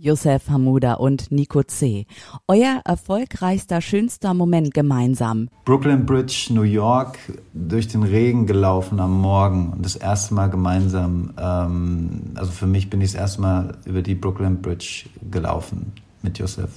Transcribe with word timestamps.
Youssef 0.00 0.48
Hamuda 0.48 0.94
und 0.94 1.32
Nico 1.32 1.62
C. 1.64 2.06
Euer 2.46 2.82
erfolgreichster, 2.84 3.80
schönster 3.80 4.32
Moment 4.32 4.72
gemeinsam. 4.72 5.48
Brooklyn 5.64 6.06
Bridge, 6.06 6.50
New 6.50 6.62
York, 6.62 7.18
durch 7.52 7.88
den 7.88 8.04
Regen 8.04 8.46
gelaufen 8.46 9.00
am 9.00 9.20
Morgen 9.20 9.72
und 9.72 9.84
das 9.84 9.96
erste 9.96 10.34
Mal 10.34 10.50
gemeinsam, 10.50 11.32
ähm, 11.36 12.20
also 12.36 12.52
für 12.52 12.66
mich 12.66 12.90
bin 12.90 13.00
ich 13.00 13.12
das 13.12 13.20
erste 13.20 13.40
Mal 13.40 13.78
über 13.86 14.02
die 14.02 14.14
Brooklyn 14.14 14.62
Bridge 14.62 15.06
gelaufen 15.30 15.92
mit 16.22 16.38
Youssef. 16.38 16.70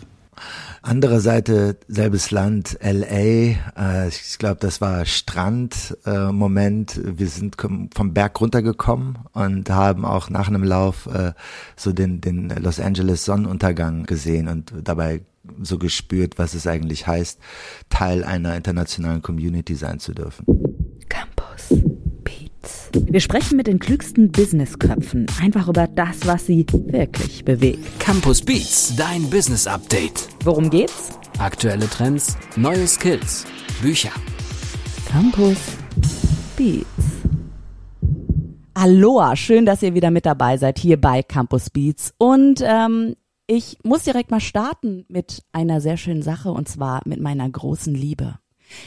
Andere 0.82 1.20
Seite, 1.20 1.78
selbes 1.88 2.32
Land, 2.32 2.78
LA. 2.82 3.06
Äh, 3.08 4.08
ich 4.08 4.38
glaube, 4.40 4.58
das 4.60 4.82
war 4.82 5.06
Strand-Moment. 5.06 6.98
Äh, 6.98 7.20
Wir 7.20 7.28
sind 7.28 7.58
vom 7.60 8.14
Berg 8.14 8.40
runtergekommen 8.42 9.20
und 9.34 9.70
haben 9.70 10.06
auch 10.06 10.30
nach 10.30 10.48
einem 10.48 10.64
Lauf 10.64 11.08
äh, 11.08 11.34
so 11.76 11.92
den, 11.92 12.22
den 12.22 12.50
Los 12.50 12.80
Angeles 12.80 13.26
Sonnenuntergang 13.26 14.06
gesehen 14.06 14.48
und 14.48 14.74
dabei 14.84 15.22
so 15.62 15.78
gespürt, 15.78 16.38
was 16.38 16.54
es 16.54 16.68
eigentlich 16.68 17.08
heißt, 17.08 17.40
Teil 17.90 18.24
einer 18.24 18.56
internationalen 18.56 19.22
Community 19.22 19.76
sein 19.76 20.00
zu 20.00 20.14
dürfen. 20.14 20.46
Wir 22.94 23.22
sprechen 23.22 23.56
mit 23.56 23.68
den 23.68 23.80
klügsten 23.80 24.32
Businessköpfen 24.32 25.26
einfach 25.42 25.70
über 25.70 25.88
das, 25.88 26.26
was 26.26 26.46
sie 26.46 26.66
wirklich 26.70 27.46
bewegt. 27.46 28.00
Campus 28.00 28.42
Beats, 28.42 28.96
dein 28.98 29.30
Business 29.30 29.66
Update. 29.66 30.28
Worum 30.44 30.70
geht's? 30.70 31.12
Aktuelle 31.40 31.90
Trends, 31.90 32.38
neue 32.58 32.86
Skills, 32.86 33.46
Bücher. 33.82 34.12
Campus 35.10 35.58
Beats. 36.58 36.86
Aloha, 38.74 39.38
schön, 39.38 39.66
dass 39.66 39.82
ihr 39.84 39.94
wieder 39.94 40.12
mit 40.12 40.26
dabei 40.26 40.58
seid 40.58 40.78
hier 40.78 41.00
bei 41.00 41.24
Campus 41.24 41.70
Beats. 41.70 42.14
Und 42.18 42.62
ähm, 42.66 43.16
ich 43.48 43.78
muss 43.84 44.04
direkt 44.04 44.32
mal 44.32 44.42
starten 44.42 45.06
mit 45.08 45.44
einer 45.54 45.80
sehr 45.80 45.96
schönen 45.96 46.24
Sache 46.24 46.52
und 46.52 46.68
zwar 46.68 47.02
mit 47.06 47.22
meiner 47.22 47.50
großen 47.50 47.94
Liebe. 47.94 48.40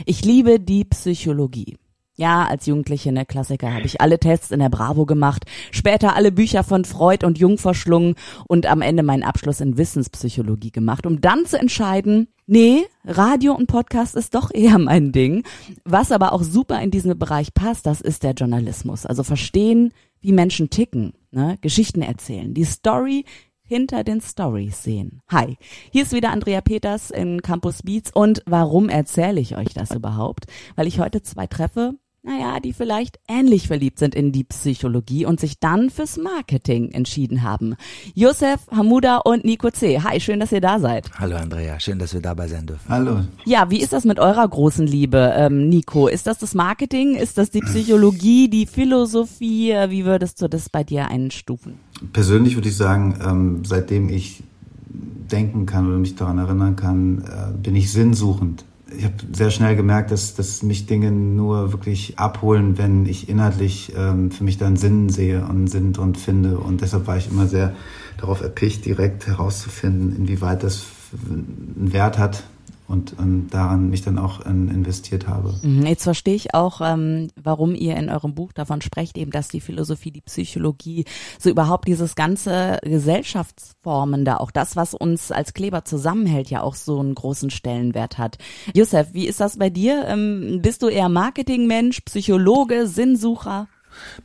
Ich 0.05 0.25
liebe 0.25 0.61
die 0.61 0.85
Psychologie. 0.85 1.79
Ja, 2.17 2.47
als 2.47 2.67
Jugendliche, 2.67 3.11
ne 3.11 3.27
Klassiker, 3.27 3.75
habe 3.75 3.87
ich 3.87 4.01
alle 4.01 4.21
Tests 4.21 4.53
in 4.53 4.61
der 4.61 4.69
Bravo 4.69 5.05
gemacht, 5.05 5.47
später 5.73 6.15
alle 6.15 6.31
Bücher 6.31 6.63
von 6.63 6.85
Freud 6.85 7.27
und 7.27 7.39
Jung 7.39 7.59
verschlungen 7.59 8.15
und 8.47 8.67
am 8.67 8.83
Ende 8.83 9.03
meinen 9.03 9.25
Abschluss 9.25 9.61
in 9.61 9.77
Wissenspsychologie 9.77 10.71
gemacht, 10.71 11.07
um 11.07 11.21
dann 11.21 11.45
zu 11.45 11.59
entscheiden, 11.59 12.29
nee, 12.47 12.85
Radio 13.05 13.55
und 13.55 13.67
Podcast 13.67 14.15
ist 14.15 14.37
doch 14.37 14.53
eher 14.55 14.79
mein 14.79 15.11
Ding. 15.11 15.43
Was 15.85 16.13
aber 16.13 16.33
auch 16.33 16.45
super 16.45 16.81
in 16.81 16.93
diesen 16.93 17.19
Bereich 17.19 17.53
passt, 17.53 17.85
das 17.85 18.01
ist 18.01 18.23
der 18.23 18.35
Journalismus. 18.35 19.07
Also 19.07 19.25
verstehen, 19.25 19.93
wie 20.21 20.33
Menschen 20.33 20.71
ticken, 20.71 21.15
ne? 21.33 21.59
Geschichten 21.63 22.03
erzählen, 22.03 22.55
die 22.55 22.65
Story 22.65 23.25
hinter 23.67 24.05
den 24.05 24.21
Stories 24.21 24.83
sehen. 24.83 25.21
Hi, 25.29 25.57
hier 25.91 26.03
ist 26.03 26.13
wieder 26.13 26.31
Andrea 26.31 26.61
Peters 26.61 27.11
in 27.11 27.43
Campus 27.43 27.83
Beats 27.83 28.13
und 28.13 28.43
warum 28.47 28.89
erzähle 28.89 29.41
ich 29.41 29.57
euch 29.57 29.75
das 29.75 29.91
überhaupt? 29.91 30.47
Weil 30.77 30.87
ich 30.87 31.01
heute 31.01 31.23
zwei 31.23 31.47
treffe, 31.47 31.95
naja, 32.25 32.59
die 32.59 32.73
vielleicht 32.73 33.21
ähnlich 33.29 33.69
verliebt 33.69 33.99
sind 33.99 34.15
in 34.15 34.33
die 34.33 34.45
Psychologie 34.45 35.27
und 35.27 35.41
sich 35.41 35.61
dann 35.61 35.91
fürs 35.91 36.17
Marketing 36.17 36.91
entschieden 36.91 37.43
haben. 37.43 37.77
Josef, 38.15 38.61
Hamuda 38.71 39.19
und 39.19 39.45
Nico 39.45 39.71
C. 39.71 40.01
Hi, 40.01 40.19
schön, 40.21 40.41
dass 40.41 40.51
ihr 40.51 40.63
da 40.63 40.81
seid. 40.81 41.11
Hallo 41.19 41.37
Andrea, 41.37 41.79
schön, 41.79 41.99
dass 41.99 42.15
wir 42.15 42.23
dabei 42.23 42.49
sein 42.49 42.67
dürfen. 42.67 42.89
Hallo. 42.89 43.21
Ja, 43.45 43.71
wie 43.71 43.81
ist 43.81 43.93
das 43.93 44.05
mit 44.05 44.19
eurer 44.19 44.49
großen 44.49 44.87
Liebe, 44.87 45.35
ähm, 45.37 45.69
Nico? 45.69 46.09
Ist 46.09 46.27
das 46.27 46.39
das 46.39 46.55
Marketing? 46.55 47.15
Ist 47.15 47.37
das 47.37 47.51
die 47.51 47.61
Psychologie, 47.61 48.49
die 48.49 48.65
Philosophie? 48.65 49.75
Wie 49.89 50.07
würdest 50.07 50.41
du 50.41 50.49
das 50.49 50.71
bei 50.71 50.83
dir 50.83 51.09
einstufen? 51.09 51.75
Persönlich 52.15 52.55
würde 52.55 52.71
ich 52.71 52.77
sagen, 52.77 53.19
ähm, 53.23 53.65
seitdem 53.67 54.09
ich 54.09 54.43
denken 54.89 55.67
kann 55.67 55.87
oder 55.89 55.99
mich 55.99 56.17
daran 56.17 56.39
erinnern 56.39 56.77
kann, 56.77 57.25
äh, 57.25 57.53
bin 57.59 57.77
ich 57.77 57.93
sinnsuchend 57.93 58.65
ich 58.97 59.05
habe 59.05 59.15
sehr 59.33 59.51
schnell 59.51 59.77
gemerkt, 59.77 60.11
dass, 60.11 60.35
dass 60.35 60.63
mich 60.63 60.87
Dinge 60.87 61.11
nur 61.11 61.73
wirklich 61.73 62.19
abholen, 62.19 62.79
wenn 62.79 63.07
ich 63.07 63.29
inhaltlich 63.29 63.93
ähm, 63.97 64.31
für 64.31 64.45
mich 64.45 64.59
dann 64.59 64.77
Sinn 64.77 65.09
sehe 65.09 65.45
und 65.45 65.69
Sinn 65.69 65.93
drin 65.93 66.15
finde. 66.15 66.59
Und 66.59 66.81
deshalb 66.81 67.07
war 67.07 67.17
ich 67.17 67.31
immer 67.31 67.47
sehr 67.47 67.75
darauf 68.19 68.41
erpicht, 68.41 68.85
direkt 68.85 69.27
herauszufinden, 69.27 70.17
inwieweit 70.17 70.63
das 70.63 70.85
einen 71.29 71.93
Wert 71.93 72.19
hat, 72.19 72.45
und 72.87 73.17
ähm, 73.19 73.49
daran 73.51 73.91
mich 73.91 74.03
dann 74.03 74.19
auch 74.19 74.45
ähm, 74.45 74.69
investiert 74.69 75.27
habe. 75.27 75.55
Mhm, 75.63 75.87
jetzt 75.87 76.05
verstehe 76.05 76.35
ich 76.35 76.55
auch, 76.55 76.81
ähm, 76.83 77.29
warum 77.37 77.75
ihr 77.75 77.97
in 77.97 78.11
eurem 78.11 78.35
Buch 78.35 78.53
davon 78.53 78.83
sprecht, 78.83 79.17
eben, 79.17 79.31
dass 79.31 79.49
die 79.49 79.61
Philosophie, 79.61 80.11
die 80.11 80.21
Psychologie, 80.21 81.05
so 81.39 81.51
überhaupt 81.51 81.89
dieses 81.89 82.15
ganze 82.15 82.79
Gesellschaftsformen 82.83 84.25
da, 84.25 84.37
auch 84.37 84.51
das, 84.51 84.77
was 84.77 84.95
uns 84.95 85.33
als 85.33 85.55
Kleber 85.55 85.85
zusammenhält, 85.85 86.51
ja 86.51 86.63
auch 86.63 86.75
so 86.75 87.01
einen 87.01 87.15
großen 87.15 87.51
Stellenwert 87.51 88.19
hat. 88.19 88.39
Josef, 88.75 89.09
wie 89.13 89.27
ist 89.27 89.41
das 89.41 89.59
bei 89.59 89.71
dir? 89.71 90.05
Ähm, 90.07 90.61
bist 90.63 90.83
du 90.83 90.89
eher 90.89 91.09
Marketingmensch, 91.09 92.01
Psychologe, 92.03 92.87
Sinnsucher? 92.87 93.69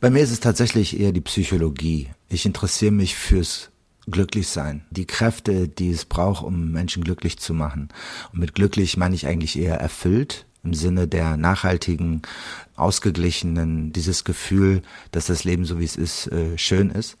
Bei 0.00 0.10
mir 0.10 0.22
ist 0.22 0.32
es 0.32 0.40
tatsächlich 0.40 0.98
eher 0.98 1.12
die 1.12 1.20
Psychologie. 1.20 2.08
Ich 2.28 2.44
interessiere 2.44 2.92
mich 2.92 3.14
fürs 3.14 3.69
glücklich 4.10 4.48
sein. 4.48 4.84
Die 4.90 5.06
Kräfte, 5.06 5.68
die 5.68 5.90
es 5.90 6.04
braucht, 6.04 6.44
um 6.44 6.72
Menschen 6.72 7.04
glücklich 7.04 7.38
zu 7.38 7.54
machen. 7.54 7.88
Und 8.32 8.40
mit 8.40 8.54
glücklich 8.54 8.96
meine 8.96 9.14
ich 9.14 9.26
eigentlich 9.26 9.58
eher 9.58 9.76
erfüllt 9.76 10.46
im 10.62 10.74
Sinne 10.74 11.08
der 11.08 11.36
nachhaltigen, 11.36 12.22
ausgeglichenen, 12.76 13.92
dieses 13.92 14.24
Gefühl, 14.24 14.82
dass 15.10 15.26
das 15.26 15.44
Leben 15.44 15.64
so 15.64 15.78
wie 15.78 15.84
es 15.84 15.96
ist, 15.96 16.26
äh, 16.28 16.58
schön 16.58 16.90
ist. 16.90 17.16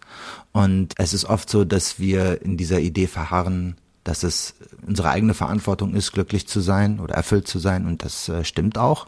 Und 0.52 0.94
es 0.98 1.14
ist 1.14 1.24
oft 1.24 1.48
so, 1.48 1.64
dass 1.64 1.98
wir 1.98 2.42
in 2.42 2.56
dieser 2.56 2.80
Idee 2.80 3.06
verharren, 3.06 3.76
dass 4.04 4.22
es 4.22 4.54
unsere 4.86 5.10
eigene 5.10 5.34
Verantwortung 5.34 5.94
ist, 5.94 6.12
glücklich 6.12 6.48
zu 6.48 6.60
sein 6.60 7.00
oder 7.00 7.14
erfüllt 7.14 7.46
zu 7.46 7.58
sein 7.58 7.86
und 7.86 8.04
das 8.04 8.28
äh, 8.28 8.44
stimmt 8.44 8.78
auch. 8.78 9.06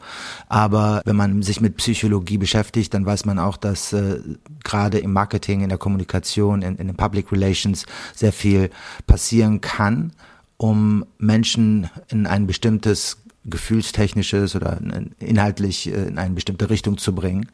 Aber 0.48 1.02
wenn 1.04 1.16
man 1.16 1.42
sich 1.42 1.60
mit 1.60 1.76
Psychologie 1.78 2.38
beschäftigt, 2.38 2.92
dann 2.92 3.06
weiß 3.06 3.24
man 3.24 3.38
auch, 3.38 3.56
dass 3.56 3.92
äh, 3.92 4.20
gerade 4.64 4.98
im 4.98 5.12
Marketing, 5.12 5.62
in 5.62 5.70
der 5.70 5.78
Kommunikation, 5.78 6.62
in, 6.62 6.76
in 6.76 6.88
den 6.88 6.96
Public 6.96 7.32
Relations 7.32 7.86
sehr 8.14 8.32
viel 8.32 8.70
passieren 9.06 9.60
kann, 9.60 10.12
um 10.58 11.06
Menschen 11.18 11.88
in 12.08 12.26
ein 12.26 12.46
bestimmtes 12.46 13.18
gefühlstechnisches 13.44 14.54
oder 14.54 14.78
inhaltlich 15.18 15.88
äh, 15.88 16.06
in 16.06 16.18
eine 16.18 16.34
bestimmte 16.34 16.70
Richtung 16.70 16.98
zu 16.98 17.14
bringen 17.14 17.48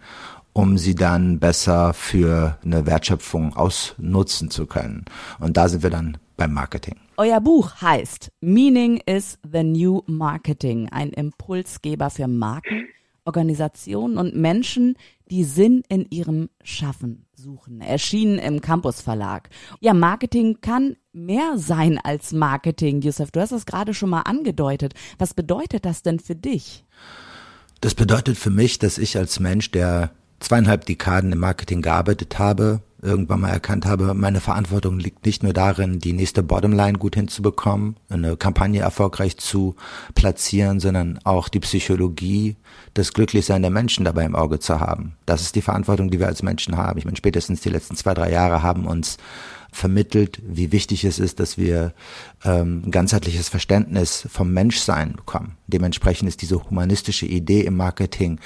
um 0.54 0.76
sie 0.76 0.96
dann 0.96 1.38
besser 1.38 1.94
für 1.94 2.58
eine 2.64 2.84
Wertschöpfung 2.84 3.54
ausnutzen 3.54 4.50
zu 4.50 4.66
können. 4.66 5.04
Und 5.38 5.56
da 5.56 5.68
sind 5.68 5.84
wir 5.84 5.90
dann 5.90 6.16
beim 6.38 6.54
Marketing. 6.54 6.96
Euer 7.18 7.40
Buch 7.42 7.82
heißt 7.82 8.32
Meaning 8.40 9.02
is 9.04 9.38
the 9.52 9.62
New 9.62 10.02
Marketing, 10.06 10.88
ein 10.90 11.10
Impulsgeber 11.10 12.08
für 12.08 12.28
Marken, 12.28 12.86
Organisationen 13.26 14.16
und 14.16 14.34
Menschen, 14.34 14.94
die 15.30 15.44
Sinn 15.44 15.82
in 15.90 16.06
ihrem 16.08 16.48
Schaffen 16.62 17.26
suchen. 17.34 17.82
Erschienen 17.82 18.38
im 18.38 18.62
Campus 18.62 19.02
Verlag. 19.02 19.50
Ja, 19.80 19.92
Marketing 19.92 20.62
kann 20.62 20.96
mehr 21.12 21.58
sein 21.58 21.98
als 22.02 22.32
Marketing. 22.32 23.02
Josef, 23.02 23.30
du 23.30 23.40
hast 23.40 23.52
es 23.52 23.66
gerade 23.66 23.92
schon 23.92 24.08
mal 24.08 24.22
angedeutet. 24.22 24.94
Was 25.18 25.34
bedeutet 25.34 25.84
das 25.84 26.02
denn 26.02 26.20
für 26.20 26.36
dich? 26.36 26.86
Das 27.80 27.94
bedeutet 27.94 28.38
für 28.38 28.50
mich, 28.50 28.78
dass 28.78 28.96
ich 28.96 29.18
als 29.18 29.40
Mensch, 29.40 29.70
der 29.72 30.12
zweieinhalb 30.40 30.86
Dekaden 30.86 31.32
im 31.32 31.40
Marketing 31.40 31.82
gearbeitet 31.82 32.38
habe, 32.38 32.80
irgendwann 33.00 33.40
mal 33.40 33.50
erkannt 33.50 33.86
habe, 33.86 34.14
meine 34.14 34.40
Verantwortung 34.40 34.98
liegt 34.98 35.24
nicht 35.24 35.42
nur 35.42 35.52
darin, 35.52 35.98
die 35.98 36.12
nächste 36.12 36.42
Bottomline 36.42 36.98
gut 36.98 37.14
hinzubekommen, 37.14 37.96
eine 38.08 38.36
Kampagne 38.36 38.80
erfolgreich 38.80 39.36
zu 39.36 39.76
platzieren, 40.14 40.80
sondern 40.80 41.18
auch 41.24 41.48
die 41.48 41.60
Psychologie, 41.60 42.56
das 42.94 43.12
Glücklichsein 43.12 43.62
der 43.62 43.70
Menschen 43.70 44.04
dabei 44.04 44.24
im 44.24 44.34
Auge 44.34 44.58
zu 44.58 44.80
haben. 44.80 45.16
Das 45.26 45.42
ist 45.42 45.54
die 45.54 45.62
Verantwortung, 45.62 46.10
die 46.10 46.18
wir 46.18 46.26
als 46.26 46.42
Menschen 46.42 46.76
haben. 46.76 46.98
Ich 46.98 47.04
meine, 47.04 47.16
spätestens 47.16 47.60
die 47.60 47.70
letzten 47.70 47.96
zwei, 47.96 48.14
drei 48.14 48.30
Jahre 48.30 48.62
haben 48.62 48.86
uns 48.86 49.18
vermittelt, 49.70 50.40
wie 50.44 50.72
wichtig 50.72 51.04
es 51.04 51.18
ist, 51.18 51.40
dass 51.40 51.58
wir 51.58 51.92
ähm, 52.44 52.82
ein 52.86 52.90
ganzheitliches 52.90 53.48
Verständnis 53.48 54.26
vom 54.30 54.52
Menschsein 54.52 55.12
bekommen. 55.12 55.56
Dementsprechend 55.66 56.28
ist 56.28 56.42
diese 56.42 56.64
humanistische 56.64 57.26
Idee 57.26 57.60
im 57.62 57.76
Marketing 57.76 58.40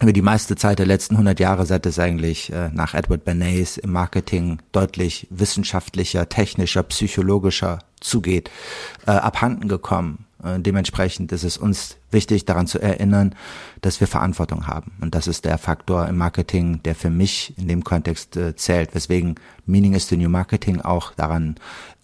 über 0.00 0.12
die 0.12 0.22
meiste 0.22 0.56
Zeit 0.56 0.78
der 0.78 0.86
letzten 0.86 1.14
100 1.14 1.38
Jahre, 1.40 1.66
seit 1.66 1.84
es 1.86 1.98
eigentlich 1.98 2.52
äh, 2.52 2.70
nach 2.72 2.94
Edward 2.94 3.24
Bernays 3.24 3.76
im 3.76 3.92
Marketing 3.92 4.58
deutlich 4.72 5.26
wissenschaftlicher, 5.30 6.28
technischer, 6.28 6.82
psychologischer 6.84 7.80
zugeht, 8.00 8.50
äh, 9.06 9.10
abhanden 9.10 9.68
gekommen. 9.68 10.24
Äh, 10.42 10.60
dementsprechend 10.60 11.32
ist 11.32 11.44
es 11.44 11.56
uns 11.56 11.96
wichtig, 12.10 12.44
daran 12.44 12.66
zu 12.66 12.78
erinnern, 12.78 13.34
dass 13.80 14.00
wir 14.00 14.06
Verantwortung 14.06 14.66
haben. 14.66 14.92
Und 15.00 15.14
das 15.14 15.26
ist 15.26 15.44
der 15.44 15.58
Faktor 15.58 16.08
im 16.08 16.16
Marketing, 16.16 16.82
der 16.82 16.94
für 16.94 17.10
mich 17.10 17.54
in 17.56 17.68
dem 17.68 17.84
Kontext 17.84 18.36
äh, 18.36 18.54
zählt, 18.54 18.94
weswegen 18.94 19.36
Meaning 19.64 19.94
is 19.94 20.08
the 20.08 20.16
New 20.16 20.28
Marketing 20.28 20.80
auch 20.80 21.12
daran, 21.14 21.54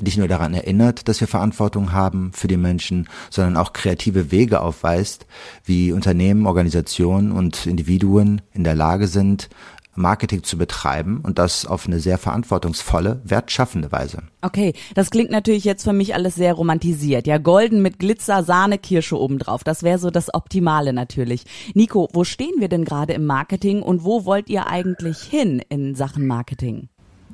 nicht 0.01 0.17
nur 0.17 0.29
daran 0.29 0.55
erinnert, 0.55 1.09
dass 1.09 1.21
wir 1.21 1.29
Verantwortung 1.29 1.93
haben 1.93 2.33
für 2.33 2.49
die 2.49 2.57
Menschen, 2.57 3.09
sondern 3.31 3.57
auch 3.57 3.73
kreative 3.73 4.31
Wege 4.31 4.61
aufweist, 4.61 5.27
wie 5.65 5.93
Unternehmen, 5.93 6.47
Organisationen 6.47 7.33
und 7.33 7.67
Individuen 7.67 8.41
in 8.55 8.63
der 8.65 8.77
Lage 8.77 9.09
sind, 9.09 9.49
Marketing 9.99 10.43
zu 10.43 10.57
betreiben 10.57 11.21
und 11.23 11.39
das 11.39 11.67
auf 11.67 11.87
eine 11.87 12.01
sehr 12.01 12.19
verantwortungsvolle, 12.19 13.21
wertschaffende 13.25 13.93
Weise. 13.93 14.23
Okay, 14.41 14.73
das 14.95 15.11
klingt 15.11 15.31
natürlich 15.31 15.65
jetzt 15.65 15.85
für 15.85 15.93
mich 15.93 16.15
alles 16.15 16.37
sehr 16.37 16.55
romantisiert. 16.55 17.27
Ja, 17.27 17.39
golden 17.39 17.83
mit 17.83 17.99
Glitzer, 17.99 18.43
Sahne, 18.45 18.79
Kirsche 18.79 19.19
obendrauf. 19.19 19.65
Das 19.65 19.83
wäre 19.83 19.99
so 19.99 20.11
das 20.11 20.33
Optimale 20.33 20.93
natürlich. 20.93 21.45
Nico, 21.75 22.09
wo 22.13 22.25
stehen 22.25 22.55
wir 22.59 22.69
denn 22.69 22.85
gerade 22.85 23.13
im 23.13 23.27
Marketing 23.27 23.83
und 23.83 24.05
wo 24.05 24.25
wollt 24.25 24.49
ihr 24.49 24.67
eigentlich 24.67 25.19
hin 25.19 25.61
in 25.69 25.95
Sachen 25.95 26.27
Marketing? 26.27 26.89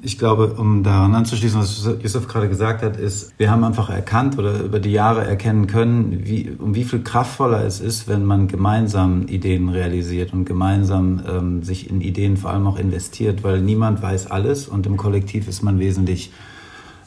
Ich 0.07 0.19
glaube, 0.19 0.53
um 0.59 0.83
daran 0.83 1.15
anzuschließen, 1.15 1.59
was 1.59 1.89
Yusuf 2.03 2.29
gerade 2.29 2.51
gesagt 2.51 2.83
hat, 2.83 2.99
ist, 2.99 3.33
wir 3.39 3.51
haben 3.51 3.65
einfach 3.65 3.89
erkannt 3.89 4.39
oder 4.39 4.61
über 4.61 4.79
die 4.79 4.93
Jahre 4.93 5.25
erkennen 5.25 5.67
können, 5.67 6.27
wie, 6.27 6.51
um 6.59 6.75
wie 6.75 6.85
viel 6.85 7.03
kraftvoller 7.03 7.65
es 7.65 7.81
ist, 7.81 8.07
wenn 8.07 8.23
man 8.23 8.47
gemeinsam 8.47 9.27
Ideen 9.29 9.71
realisiert 9.71 10.35
und 10.35 10.45
gemeinsam 10.45 11.23
ähm, 11.27 11.63
sich 11.63 11.89
in 11.89 12.03
Ideen 12.03 12.37
vor 12.37 12.51
allem 12.51 12.67
auch 12.67 12.79
investiert, 12.79 13.43
weil 13.45 13.63
niemand 13.63 14.03
weiß 14.03 14.31
alles 14.31 14.69
und 14.69 14.85
im 14.85 14.99
Kollektiv 14.99 15.49
ist 15.49 15.63
man 15.63 15.79
wesentlich 15.79 16.33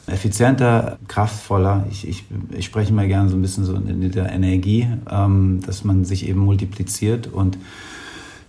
effizienter, 0.08 0.98
kraftvoller. 1.06 1.86
Ich, 1.92 2.08
ich, 2.08 2.24
ich 2.50 2.64
spreche 2.64 2.92
mal 2.92 3.06
gerne 3.06 3.28
so 3.28 3.36
ein 3.36 3.42
bisschen 3.42 3.64
so 3.64 3.74
in 3.74 4.10
der 4.10 4.32
Energie, 4.32 4.88
ähm, 5.08 5.60
dass 5.64 5.84
man 5.84 6.04
sich 6.04 6.28
eben 6.28 6.40
multipliziert 6.40 7.28
und 7.28 7.58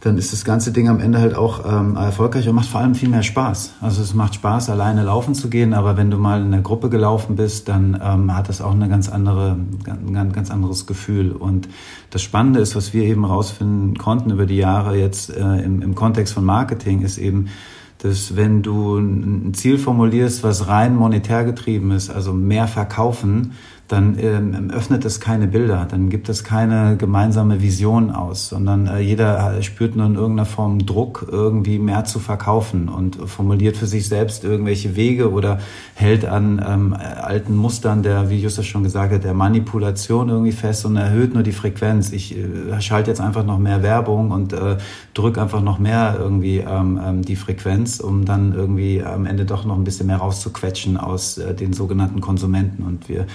dann 0.02 0.18
ist 0.18 0.32
das 0.32 0.46
ganze 0.46 0.72
Ding 0.72 0.88
am 0.88 1.02
Ende 1.02 1.20
halt 1.20 1.36
auch 1.36 1.66
ähm, 1.66 1.98
erfolgreich 1.98 2.48
und 2.48 2.56
macht 2.56 2.70
vor 2.70 2.80
allem 2.80 2.96
viel 2.96 3.10
mehr 3.10 3.24
Spaß. 3.24 3.74
Also 3.82 4.02
es 4.02 4.14
macht 4.14 4.36
Spaß, 4.36 4.70
alleine 4.70 5.04
laufen 5.04 5.36
zu 5.36 5.50
gehen, 5.50 5.74
aber 5.74 5.98
wenn 5.98 6.10
du 6.10 6.18
mal 6.18 6.42
in 6.42 6.52
der 6.52 6.62
Gruppe 6.62 6.90
gelaufen 6.90 7.36
bist, 7.36 7.68
dann 7.68 8.00
ähm, 8.02 8.34
hat 8.34 8.48
das 8.48 8.62
auch 8.62 8.72
eine 8.72 8.88
ganz 8.88 9.10
andere, 9.10 9.58
ein 9.86 10.32
ganz 10.32 10.52
anderes 10.52 10.86
Gefühl. 10.86 11.34
Und 11.34 11.68
das 12.12 12.22
Spannende 12.22 12.62
ist, 12.62 12.78
was 12.78 12.94
wir 12.94 13.04
eben 13.04 13.26
rausfinden 13.26 13.98
konnten 13.98 14.32
über 14.32 14.46
die 14.46 14.58
Jahre 14.58 14.98
jetzt 14.98 15.36
äh, 15.36 15.58
im, 15.64 15.82
im 15.82 15.96
Kontext 15.96 16.34
von 16.34 16.46
Marketing, 16.46 17.02
ist 17.02 17.18
eben, 17.18 17.48
dass 17.98 18.38
wenn 18.38 18.62
du 18.62 18.98
ein 18.98 19.54
Ziel 19.54 19.78
formulierst, 19.78 20.44
was 20.44 20.70
rein 20.70 20.96
monetär 20.96 21.44
getrieben 21.44 21.92
ist, 21.92 22.10
also 22.10 22.32
mehr 22.32 22.70
verkaufen, 22.70 23.52
dann 23.90 24.18
ähm, 24.20 24.70
öffnet 24.70 25.04
es 25.04 25.20
keine 25.20 25.48
Bilder, 25.48 25.88
dann 25.90 26.10
gibt 26.10 26.30
es 26.30 26.44
keine 26.44 26.96
gemeinsame 26.96 27.62
Vision 27.62 28.12
aus, 28.12 28.50
sondern 28.50 28.86
äh, 28.86 29.00
jeder 29.00 29.62
spürt 29.64 29.96
nur 29.96 30.06
in 30.06 30.14
irgendeiner 30.14 30.46
Form 30.46 30.86
Druck, 30.86 31.28
irgendwie 31.30 31.80
mehr 31.80 32.06
zu 32.06 32.20
verkaufen 32.20 32.88
und 32.88 33.16
formuliert 33.28 33.78
für 33.78 33.88
sich 33.88 34.08
selbst 34.08 34.44
irgendwelche 34.44 34.96
Wege 34.96 35.32
oder 35.32 35.60
hält 35.96 36.24
an 36.24 36.64
ähm, 36.66 36.94
alten 36.94 37.56
Mustern 37.56 38.04
der, 38.04 38.30
wie 38.30 38.38
Justus 38.38 38.68
schon 38.68 38.84
gesagt 38.84 39.12
hat, 39.12 39.24
der 39.24 39.34
Manipulation 39.34 40.30
irgendwie 40.30 40.52
fest 40.52 40.86
und 40.86 40.96
erhöht 40.96 41.34
nur 41.34 41.42
die 41.42 41.52
Frequenz. 41.52 42.12
Ich 42.12 42.38
äh, 42.38 42.80
schalte 42.82 43.10
jetzt 43.10 43.22
einfach 43.22 43.44
noch 43.44 43.58
mehr 43.58 43.82
Werbung 43.82 44.30
und 44.30 44.54
äh, 44.54 44.78
drücke 45.16 45.42
einfach 45.42 45.62
noch 45.64 45.80
mehr 45.80 46.16
irgendwie 46.20 46.60
ähm, 46.60 47.00
ähm, 47.04 47.22
die 47.24 47.36
Frequenz, 47.36 48.00
um 48.00 48.24
dann 48.26 48.54
irgendwie 48.54 49.04
am 49.04 49.26
Ende 49.26 49.46
doch 49.46 49.66
noch 49.66 49.76
ein 49.76 49.84
bisschen 49.84 50.06
mehr 50.06 50.18
rauszuquetschen 50.18 50.96
aus 50.98 51.40
äh, 51.40 51.56
den 51.56 51.74
sogenannten 51.74 52.22
Konsumenten 52.22 52.84
und 52.84 53.10
wir 53.10 53.26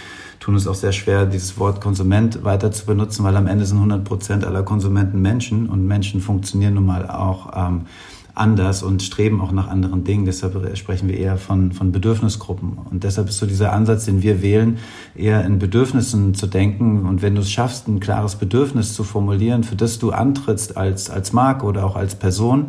tun 0.45 0.57
es 0.57 0.67
auch 0.67 0.75
sehr 0.75 0.93
schwer, 0.93 1.25
dieses 1.25 1.59
Wort 1.59 1.81
Konsument 1.81 2.45
weiter 2.45 2.71
zu 2.71 2.85
benutzen, 2.85 3.25
weil 3.25 3.35
am 3.35 3.47
Ende 3.47 3.65
sind 3.65 3.79
100 3.79 4.05
Prozent 4.05 4.45
aller 4.45 4.63
Konsumenten 4.63 5.23
Menschen 5.23 5.71
und 5.71 5.87
Menschen 5.87 6.21
funktionieren 6.21 6.75
nun 6.75 6.85
mal 6.85 7.09
auch 7.09 7.51
ähm, 7.57 7.87
anders 8.35 8.83
und 8.83 9.03
streben 9.03 9.41
auch 9.41 9.53
nach 9.53 9.69
anderen 9.69 10.05
Dingen. 10.05 10.27
Deshalb 10.27 10.77
sprechen 10.77 11.09
wir 11.09 11.17
eher 11.17 11.39
von, 11.39 11.73
von 11.73 11.93
Bedürfnisgruppen. 11.93 12.77
Und 12.91 13.05
deshalb 13.05 13.31
ist 13.31 13.39
so 13.39 13.47
dieser 13.47 13.73
Ansatz, 13.73 14.05
den 14.05 14.23
wir 14.23 14.43
wählen, 14.43 14.77
eher 15.15 15.47
in 15.47 15.59
Bedürfnissen 15.59 16.35
zu 16.35 16.47
denken. 16.47 17.07
Und 17.07 17.23
wenn 17.23 17.35
du 17.35 17.41
es 17.41 17.51
schaffst, 17.51 17.89
ein 17.89 18.01
klares 18.01 18.37
Bedürfnis 18.37 18.93
zu 18.93 19.03
formulieren, 19.03 19.65
für 19.65 19.77
das 19.77 19.99
du 19.99 20.11
antrittst 20.11 20.77
als, 20.77 21.09
als 21.09 21.33
Marke 21.33 21.65
oder 21.65 21.87
auch 21.87 21.97
als 21.97 22.17
Person, 22.17 22.67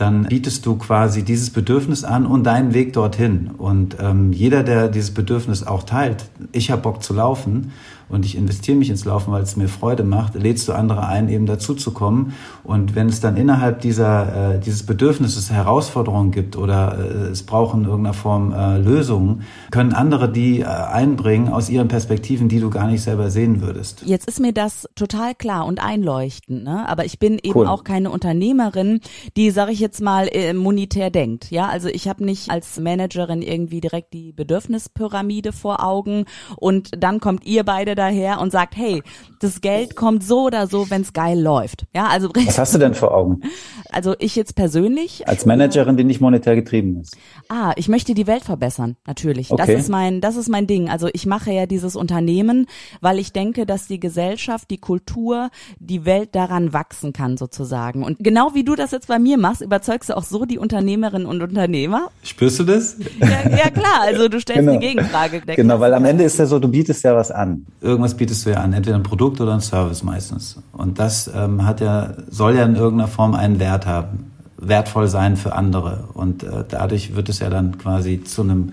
dann 0.00 0.24
bietest 0.24 0.64
du 0.64 0.76
quasi 0.76 1.22
dieses 1.22 1.50
Bedürfnis 1.50 2.04
an 2.04 2.24
und 2.24 2.44
deinen 2.44 2.72
Weg 2.72 2.94
dorthin. 2.94 3.50
Und 3.58 3.96
ähm, 4.00 4.32
jeder, 4.32 4.62
der 4.62 4.88
dieses 4.88 5.12
Bedürfnis 5.12 5.62
auch 5.62 5.82
teilt, 5.82 6.24
ich 6.52 6.70
habe 6.70 6.80
Bock 6.80 7.02
zu 7.02 7.12
laufen 7.12 7.72
und 8.10 8.26
ich 8.26 8.36
investiere 8.36 8.76
mich 8.76 8.90
ins 8.90 9.04
Laufen, 9.04 9.32
weil 9.32 9.42
es 9.42 9.56
mir 9.56 9.68
Freude 9.68 10.02
macht, 10.04 10.34
lädst 10.34 10.68
du 10.68 10.72
andere 10.72 11.06
ein, 11.06 11.28
eben 11.28 11.46
dazu 11.46 11.74
zu 11.74 11.92
kommen. 11.92 12.34
Und 12.64 12.94
wenn 12.94 13.08
es 13.08 13.20
dann 13.20 13.36
innerhalb 13.36 13.80
dieser, 13.80 14.54
äh, 14.54 14.60
dieses 14.60 14.84
Bedürfnisses 14.84 15.50
Herausforderungen 15.50 16.30
gibt 16.30 16.56
oder 16.56 16.98
äh, 16.98 17.28
es 17.28 17.44
brauchen 17.44 17.82
in 17.82 17.86
irgendeiner 17.88 18.14
Form 18.14 18.52
äh, 18.52 18.78
Lösungen, 18.78 19.42
können 19.70 19.92
andere 19.92 20.30
die 20.30 20.60
äh, 20.60 20.64
einbringen 20.64 21.48
aus 21.48 21.70
ihren 21.70 21.88
Perspektiven, 21.88 22.48
die 22.48 22.60
du 22.60 22.70
gar 22.70 22.86
nicht 22.86 23.02
selber 23.02 23.30
sehen 23.30 23.60
würdest. 23.60 24.02
Jetzt 24.04 24.28
ist 24.28 24.40
mir 24.40 24.52
das 24.52 24.88
total 24.94 25.34
klar 25.34 25.66
und 25.66 25.82
einleuchtend, 25.82 26.64
ne? 26.64 26.88
aber 26.88 27.04
ich 27.04 27.18
bin 27.18 27.38
eben 27.42 27.60
cool. 27.60 27.66
auch 27.66 27.84
keine 27.84 28.10
Unternehmerin, 28.10 29.00
die, 29.36 29.50
sage 29.50 29.72
ich 29.72 29.80
jetzt 29.80 30.00
mal, 30.00 30.28
äh, 30.32 30.52
monetär 30.52 31.10
denkt. 31.10 31.50
Ja, 31.50 31.68
also 31.68 31.88
ich 31.88 32.08
habe 32.08 32.24
nicht 32.24 32.50
als 32.50 32.80
Managerin 32.80 33.42
irgendwie 33.42 33.80
direkt 33.80 34.12
die 34.14 34.32
Bedürfnispyramide 34.32 35.52
vor 35.52 35.84
Augen 35.84 36.24
und 36.56 36.90
dann 36.98 37.20
kommt 37.20 37.44
ihr 37.44 37.64
beide 37.64 37.94
daher 38.00 38.40
und 38.40 38.50
sagt, 38.50 38.76
hey, 38.76 39.02
das 39.40 39.60
Geld 39.60 39.94
kommt 39.94 40.24
so 40.24 40.46
oder 40.46 40.66
so, 40.66 40.90
wenn 40.90 41.02
es 41.02 41.12
geil 41.12 41.40
läuft. 41.40 41.86
Ja, 41.94 42.08
also 42.08 42.30
Was 42.34 42.58
hast 42.58 42.74
du 42.74 42.78
denn 42.78 42.94
vor 42.94 43.14
Augen? 43.14 43.42
Also 43.90 44.14
ich 44.18 44.36
jetzt 44.36 44.54
persönlich 44.54 45.26
als 45.28 45.46
Managerin, 45.46 45.96
die 45.96 46.04
nicht 46.04 46.20
monetär 46.20 46.56
getrieben 46.56 47.00
ist. 47.00 47.16
Ah, 47.48 47.72
ich 47.76 47.88
möchte 47.88 48.14
die 48.14 48.26
Welt 48.26 48.44
verbessern, 48.44 48.96
natürlich. 49.06 49.50
Okay. 49.50 49.62
Das 49.66 49.80
ist 49.80 49.88
mein 49.88 50.20
das 50.20 50.36
ist 50.36 50.48
mein 50.48 50.66
Ding. 50.66 50.88
Also 50.88 51.08
ich 51.12 51.26
mache 51.26 51.52
ja 51.52 51.66
dieses 51.66 51.96
Unternehmen, 51.96 52.66
weil 53.00 53.18
ich 53.18 53.32
denke, 53.32 53.66
dass 53.66 53.86
die 53.86 54.00
Gesellschaft, 54.00 54.70
die 54.70 54.78
Kultur, 54.78 55.50
die 55.78 56.04
Welt 56.04 56.34
daran 56.34 56.72
wachsen 56.72 57.12
kann 57.12 57.36
sozusagen. 57.36 58.04
Und 58.04 58.18
genau 58.20 58.54
wie 58.54 58.64
du 58.64 58.74
das 58.74 58.90
jetzt 58.90 59.08
bei 59.08 59.18
mir 59.18 59.38
machst, 59.38 59.62
überzeugst 59.62 60.10
du 60.10 60.16
auch 60.16 60.24
so 60.24 60.44
die 60.44 60.58
Unternehmerinnen 60.58 61.26
und 61.26 61.42
Unternehmer. 61.42 62.10
Spürst 62.22 62.60
du 62.60 62.64
das? 62.64 62.96
Ja, 63.20 63.48
ja 63.50 63.70
klar, 63.70 64.00
also 64.02 64.28
du 64.28 64.40
stellst 64.40 64.60
genau. 64.60 64.78
die 64.78 64.86
Gegenfrage. 64.86 65.40
Genau, 65.40 65.80
weil 65.80 65.94
am 65.94 66.04
Ende 66.04 66.24
ist 66.24 66.38
ja 66.38 66.46
so, 66.46 66.58
du 66.58 66.68
bietest 66.68 67.04
ja 67.04 67.14
was 67.14 67.30
an 67.30 67.66
irgendwas 67.80 68.16
bietest 68.16 68.46
du 68.46 68.50
ja 68.50 68.58
an, 68.58 68.72
entweder 68.72 68.96
ein 68.96 69.02
Produkt 69.02 69.40
oder 69.40 69.54
ein 69.54 69.60
Service 69.60 70.02
meistens. 70.02 70.56
Und 70.72 70.98
das 70.98 71.30
ähm, 71.34 71.66
hat 71.66 71.80
ja, 71.80 72.14
soll 72.28 72.56
ja 72.56 72.64
in 72.64 72.76
irgendeiner 72.76 73.08
Form 73.08 73.34
einen 73.34 73.58
Wert 73.58 73.69
haben, 73.70 74.32
wertvoll 74.56 75.08
sein 75.08 75.36
für 75.36 75.54
andere. 75.54 76.08
Und 76.12 76.42
äh, 76.42 76.64
dadurch 76.68 77.14
wird 77.16 77.28
es 77.28 77.38
ja 77.38 77.50
dann 77.50 77.78
quasi 77.78 78.22
zu 78.22 78.42
einem 78.42 78.72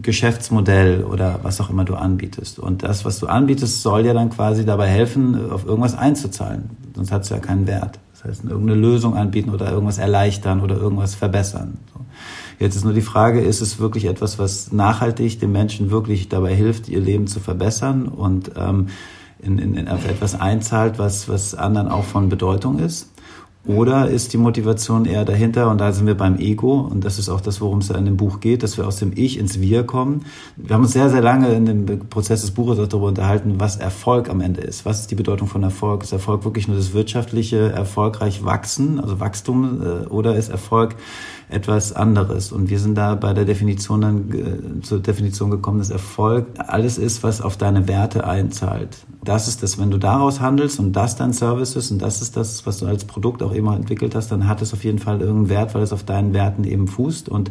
Geschäftsmodell 0.00 1.04
oder 1.04 1.40
was 1.42 1.60
auch 1.60 1.70
immer 1.70 1.84
du 1.84 1.94
anbietest. 1.94 2.58
Und 2.58 2.82
das, 2.82 3.04
was 3.04 3.18
du 3.18 3.26
anbietest, 3.26 3.82
soll 3.82 4.06
ja 4.06 4.14
dann 4.14 4.30
quasi 4.30 4.64
dabei 4.64 4.88
helfen, 4.88 5.50
auf 5.50 5.66
irgendwas 5.66 5.96
einzuzahlen. 5.96 6.70
Sonst 6.94 7.12
hat 7.12 7.22
es 7.22 7.28
ja 7.28 7.38
keinen 7.38 7.66
Wert. 7.66 7.98
Das 8.12 8.24
heißt, 8.24 8.44
irgendeine 8.44 8.78
Lösung 8.78 9.16
anbieten 9.16 9.50
oder 9.50 9.70
irgendwas 9.70 9.98
erleichtern 9.98 10.60
oder 10.60 10.76
irgendwas 10.76 11.14
verbessern. 11.14 11.78
So. 11.92 12.00
Jetzt 12.58 12.76
ist 12.76 12.84
nur 12.84 12.92
die 12.92 13.00
Frage, 13.00 13.40
ist 13.40 13.62
es 13.62 13.78
wirklich 13.78 14.04
etwas, 14.04 14.38
was 14.38 14.72
nachhaltig 14.72 15.40
den 15.40 15.52
Menschen 15.52 15.90
wirklich 15.90 16.28
dabei 16.28 16.54
hilft, 16.54 16.88
ihr 16.90 17.00
Leben 17.00 17.26
zu 17.26 17.40
verbessern 17.40 18.06
und 18.06 18.52
ähm, 18.56 18.88
in, 19.38 19.58
in, 19.58 19.74
in 19.74 19.88
auf 19.88 20.06
etwas 20.06 20.38
einzahlt, 20.38 20.98
was, 20.98 21.28
was 21.30 21.54
anderen 21.54 21.88
auch 21.88 22.04
von 22.04 22.28
Bedeutung 22.28 22.78
ist? 22.78 23.08
Oder 23.66 24.08
ist 24.08 24.32
die 24.32 24.38
Motivation 24.38 25.04
eher 25.04 25.26
dahinter, 25.26 25.70
und 25.70 25.78
da 25.78 25.92
sind 25.92 26.06
wir 26.06 26.16
beim 26.16 26.38
Ego, 26.38 26.80
und 26.80 27.04
das 27.04 27.18
ist 27.18 27.28
auch 27.28 27.42
das, 27.42 27.60
worum 27.60 27.80
es 27.80 27.88
ja 27.88 27.96
in 27.96 28.06
dem 28.06 28.16
Buch 28.16 28.40
geht, 28.40 28.62
dass 28.62 28.78
wir 28.78 28.86
aus 28.86 28.96
dem 28.96 29.12
Ich 29.14 29.38
ins 29.38 29.60
Wir 29.60 29.84
kommen. 29.84 30.24
Wir 30.56 30.74
haben 30.74 30.82
uns 30.82 30.92
sehr, 30.92 31.10
sehr 31.10 31.20
lange 31.20 31.52
in 31.52 31.66
dem 31.66 32.08
Prozess 32.08 32.40
des 32.40 32.52
Buches 32.52 32.78
darüber 32.78 33.08
unterhalten, 33.08 33.56
was 33.58 33.76
Erfolg 33.76 34.30
am 34.30 34.40
Ende 34.40 34.62
ist. 34.62 34.86
Was 34.86 35.00
ist 35.00 35.10
die 35.10 35.14
Bedeutung 35.14 35.46
von 35.46 35.62
Erfolg? 35.62 36.02
Ist 36.02 36.12
Erfolg 36.12 36.44
wirklich 36.44 36.68
nur 36.68 36.76
das 36.78 36.94
wirtschaftliche, 36.94 37.70
erfolgreich 37.70 38.44
wachsen, 38.44 38.98
also 38.98 39.20
Wachstum, 39.20 39.82
äh, 39.82 40.06
oder 40.06 40.36
ist 40.36 40.48
Erfolg 40.48 40.96
etwas 41.50 41.92
anderes. 41.92 42.52
Und 42.52 42.70
wir 42.70 42.78
sind 42.78 42.96
da 42.96 43.14
bei 43.14 43.32
der 43.32 43.44
Definition 43.44 44.00
dann 44.00 44.30
äh, 44.32 44.80
zur 44.82 45.00
Definition 45.00 45.50
gekommen, 45.50 45.78
dass 45.78 45.90
Erfolg 45.90 46.46
alles 46.58 46.98
ist, 46.98 47.22
was 47.22 47.40
auf 47.40 47.56
deine 47.56 47.88
Werte 47.88 48.26
einzahlt. 48.26 48.98
Das 49.24 49.48
ist 49.48 49.62
das, 49.62 49.78
wenn 49.78 49.90
du 49.90 49.98
daraus 49.98 50.40
handelst 50.40 50.78
und 50.78 50.92
das 50.92 51.16
dein 51.16 51.32
Service 51.32 51.76
ist 51.76 51.90
und 51.90 52.00
das 52.00 52.22
ist 52.22 52.36
das, 52.36 52.66
was 52.66 52.78
du 52.78 52.86
als 52.86 53.04
Produkt 53.04 53.42
auch 53.42 53.52
immer 53.52 53.76
entwickelt 53.76 54.14
hast, 54.14 54.30
dann 54.32 54.48
hat 54.48 54.62
es 54.62 54.72
auf 54.72 54.84
jeden 54.84 54.98
Fall 54.98 55.20
irgendeinen 55.20 55.50
Wert, 55.50 55.74
weil 55.74 55.82
es 55.82 55.92
auf 55.92 56.04
deinen 56.04 56.32
Werten 56.32 56.64
eben 56.64 56.86
fußt 56.88 57.28
und 57.28 57.50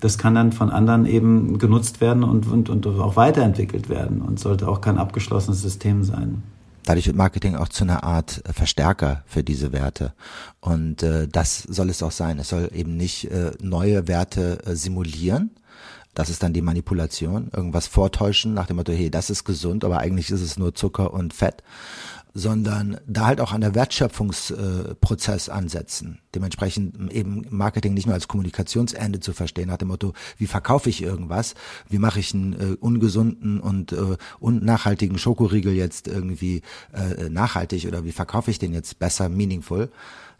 das 0.00 0.16
kann 0.16 0.34
dann 0.34 0.52
von 0.52 0.70
anderen 0.70 1.04
eben 1.04 1.58
genutzt 1.58 2.00
werden 2.00 2.24
und, 2.24 2.46
und, 2.46 2.70
und 2.70 2.86
auch 2.86 3.16
weiterentwickelt 3.16 3.90
werden 3.90 4.22
und 4.22 4.40
sollte 4.40 4.66
auch 4.66 4.80
kein 4.80 4.96
abgeschlossenes 4.96 5.60
System 5.60 6.04
sein 6.04 6.42
dadurch 6.90 7.06
wird 7.06 7.16
Marketing 7.16 7.54
auch 7.54 7.68
zu 7.68 7.84
einer 7.84 8.02
Art 8.02 8.42
äh, 8.48 8.52
Verstärker 8.52 9.22
für 9.26 9.44
diese 9.44 9.72
Werte. 9.72 10.12
Und 10.60 11.04
äh, 11.04 11.28
das 11.28 11.62
soll 11.62 11.88
es 11.88 12.02
auch 12.02 12.10
sein. 12.10 12.40
Es 12.40 12.48
soll 12.48 12.68
eben 12.74 12.96
nicht 12.96 13.30
äh, 13.30 13.52
neue 13.60 14.08
Werte 14.08 14.58
äh, 14.66 14.74
simulieren, 14.74 15.50
Das 16.14 16.28
ist 16.28 16.42
dann 16.42 16.52
die 16.52 16.62
Manipulation, 16.62 17.50
irgendwas 17.54 17.86
vortäuschen 17.86 18.54
nach 18.54 18.66
dem 18.66 18.76
Motto, 18.76 18.92
hey, 18.92 19.08
das 19.08 19.30
ist 19.30 19.44
gesund, 19.44 19.84
aber 19.84 19.98
eigentlich 20.00 20.32
ist 20.32 20.40
es 20.40 20.58
nur 20.58 20.74
Zucker 20.74 21.12
und 21.12 21.32
Fett 21.32 21.62
sondern 22.34 22.98
da 23.06 23.26
halt 23.26 23.40
auch 23.40 23.52
an 23.52 23.60
der 23.60 23.74
Wertschöpfungsprozess 23.74 25.48
äh, 25.48 25.50
ansetzen. 25.50 26.20
Dementsprechend 26.34 27.12
eben 27.12 27.46
Marketing 27.50 27.94
nicht 27.94 28.06
nur 28.06 28.14
als 28.14 28.28
Kommunikationsende 28.28 29.20
zu 29.20 29.32
verstehen, 29.32 29.68
nach 29.68 29.78
dem 29.78 29.88
Motto, 29.88 30.12
wie 30.38 30.46
verkaufe 30.46 30.88
ich 30.88 31.02
irgendwas, 31.02 31.54
wie 31.88 31.98
mache 31.98 32.20
ich 32.20 32.34
einen 32.34 32.52
äh, 32.52 32.76
ungesunden 32.80 33.60
und 33.60 33.92
äh, 33.92 34.16
unnachhaltigen 34.38 35.18
Schokoriegel 35.18 35.72
jetzt 35.72 36.08
irgendwie 36.08 36.62
äh, 36.92 37.28
nachhaltig 37.28 37.86
oder 37.86 38.04
wie 38.04 38.12
verkaufe 38.12 38.50
ich 38.50 38.58
den 38.58 38.72
jetzt 38.72 38.98
besser, 38.98 39.28
meaningful, 39.28 39.90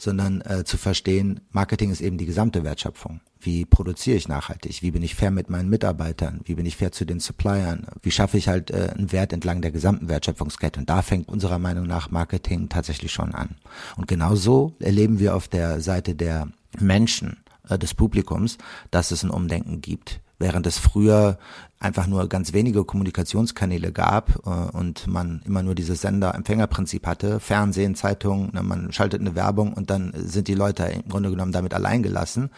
sondern 0.00 0.40
äh, 0.40 0.64
zu 0.64 0.78
verstehen, 0.78 1.40
Marketing 1.52 1.90
ist 1.90 2.00
eben 2.00 2.16
die 2.16 2.26
gesamte 2.26 2.64
Wertschöpfung. 2.64 3.20
Wie 3.38 3.64
produziere 3.64 4.16
ich 4.16 4.28
nachhaltig? 4.28 4.82
Wie 4.82 4.90
bin 4.90 5.02
ich 5.02 5.14
fair 5.14 5.30
mit 5.30 5.50
meinen 5.50 5.68
Mitarbeitern? 5.68 6.40
Wie 6.44 6.54
bin 6.54 6.66
ich 6.66 6.76
fair 6.76 6.90
zu 6.90 7.04
den 7.04 7.20
Suppliern? 7.20 7.86
Wie 8.02 8.10
schaffe 8.10 8.38
ich 8.38 8.48
halt 8.48 8.70
äh, 8.70 8.92
einen 8.96 9.12
Wert 9.12 9.32
entlang 9.32 9.62
der 9.62 9.70
gesamten 9.70 10.08
Wertschöpfungskette? 10.08 10.80
Und 10.80 10.90
da 10.90 11.02
fängt 11.02 11.28
unserer 11.28 11.58
Meinung 11.58 11.86
nach 11.86 12.10
Marketing 12.10 12.68
tatsächlich 12.68 13.12
schon 13.12 13.34
an. 13.34 13.56
Und 13.96 14.08
genauso 14.08 14.74
erleben 14.78 15.18
wir 15.18 15.36
auf 15.36 15.48
der 15.48 15.80
Seite 15.80 16.14
der 16.14 16.48
Menschen, 16.78 17.36
äh, 17.68 17.78
des 17.78 17.94
Publikums, 17.94 18.58
dass 18.90 19.10
es 19.10 19.22
ein 19.22 19.30
Umdenken 19.30 19.80
gibt 19.80 20.20
während 20.40 20.66
es 20.66 20.78
früher 20.78 21.38
einfach 21.78 22.06
nur 22.06 22.28
ganz 22.28 22.52
wenige 22.52 22.84
Kommunikationskanäle 22.84 23.92
gab 23.92 24.46
äh, 24.46 24.76
und 24.76 25.06
man 25.06 25.40
immer 25.46 25.62
nur 25.62 25.74
dieses 25.74 26.02
Sender-Empfänger-Prinzip 26.02 27.06
hatte, 27.06 27.40
Fernsehen, 27.40 27.94
Zeitungen, 27.94 28.50
ne, 28.52 28.62
man 28.62 28.92
schaltet 28.92 29.20
eine 29.20 29.34
Werbung 29.34 29.72
und 29.72 29.88
dann 29.90 30.12
sind 30.14 30.48
die 30.48 30.54
Leute 30.54 30.84
im 30.84 31.08
Grunde 31.08 31.30
genommen 31.30 31.52
damit 31.52 31.72
allein 31.72 32.02
gelassen 32.02 32.50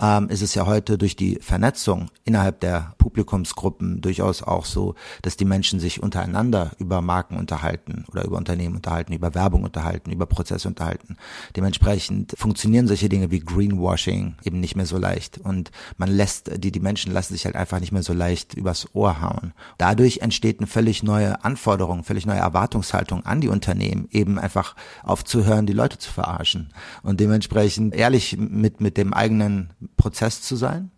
ähm, 0.00 0.28
ist 0.28 0.42
es 0.42 0.54
ja 0.54 0.66
heute 0.66 0.98
durch 0.98 1.16
die 1.16 1.38
Vernetzung 1.40 2.10
innerhalb 2.24 2.60
der 2.60 2.94
Publikumsgruppen 2.98 4.00
durchaus 4.00 4.42
auch 4.42 4.64
so, 4.64 4.94
dass 5.22 5.36
die 5.36 5.44
Menschen 5.44 5.80
sich 5.80 6.02
untereinander 6.02 6.72
über 6.78 7.00
Marken 7.00 7.36
unterhalten 7.36 8.04
oder 8.10 8.24
über 8.24 8.36
Unternehmen 8.36 8.76
unterhalten, 8.76 9.12
über 9.12 9.34
Werbung 9.34 9.64
unterhalten, 9.64 10.10
über 10.10 10.26
Prozesse 10.26 10.68
unterhalten. 10.68 11.16
Dementsprechend 11.56 12.34
funktionieren 12.36 12.86
solche 12.86 13.08
Dinge 13.08 13.30
wie 13.30 13.40
Greenwashing 13.40 14.36
eben 14.44 14.60
nicht 14.60 14.76
mehr 14.76 14.86
so 14.86 14.98
leicht 14.98 15.38
und 15.38 15.70
man 15.96 16.10
lässt, 16.10 16.62
die, 16.62 16.72
die 16.72 16.80
Menschen 16.80 17.12
lassen 17.12 17.34
sich 17.34 17.44
halt 17.44 17.56
einfach 17.56 17.80
nicht 17.80 17.92
mehr 17.92 18.02
so 18.02 18.12
leicht 18.12 18.54
übers 18.54 18.88
Ohr 18.94 19.20
hauen. 19.20 19.52
Dadurch 19.78 20.18
entsteht 20.18 20.58
eine 20.58 20.66
völlig 20.66 21.02
neue 21.02 21.44
Anforderung, 21.44 22.04
völlig 22.04 22.26
neue 22.26 22.38
Erwartungshaltung 22.38 23.24
an 23.24 23.40
die 23.40 23.48
Unternehmen, 23.48 24.08
eben 24.10 24.38
einfach 24.38 24.74
aufzuhören, 25.02 25.66
die 25.66 25.72
Leute 25.72 25.98
zu 25.98 26.10
verarschen 26.10 26.72
und 27.02 27.20
dementsprechend 27.20 27.94
ehrlich 27.94 28.36
mit, 28.38 28.80
mit 28.80 28.96
dem 28.96 29.12
eigenen 29.12 29.70
Prozess 29.96 30.42
zu 30.42 30.56
sein 30.56 30.90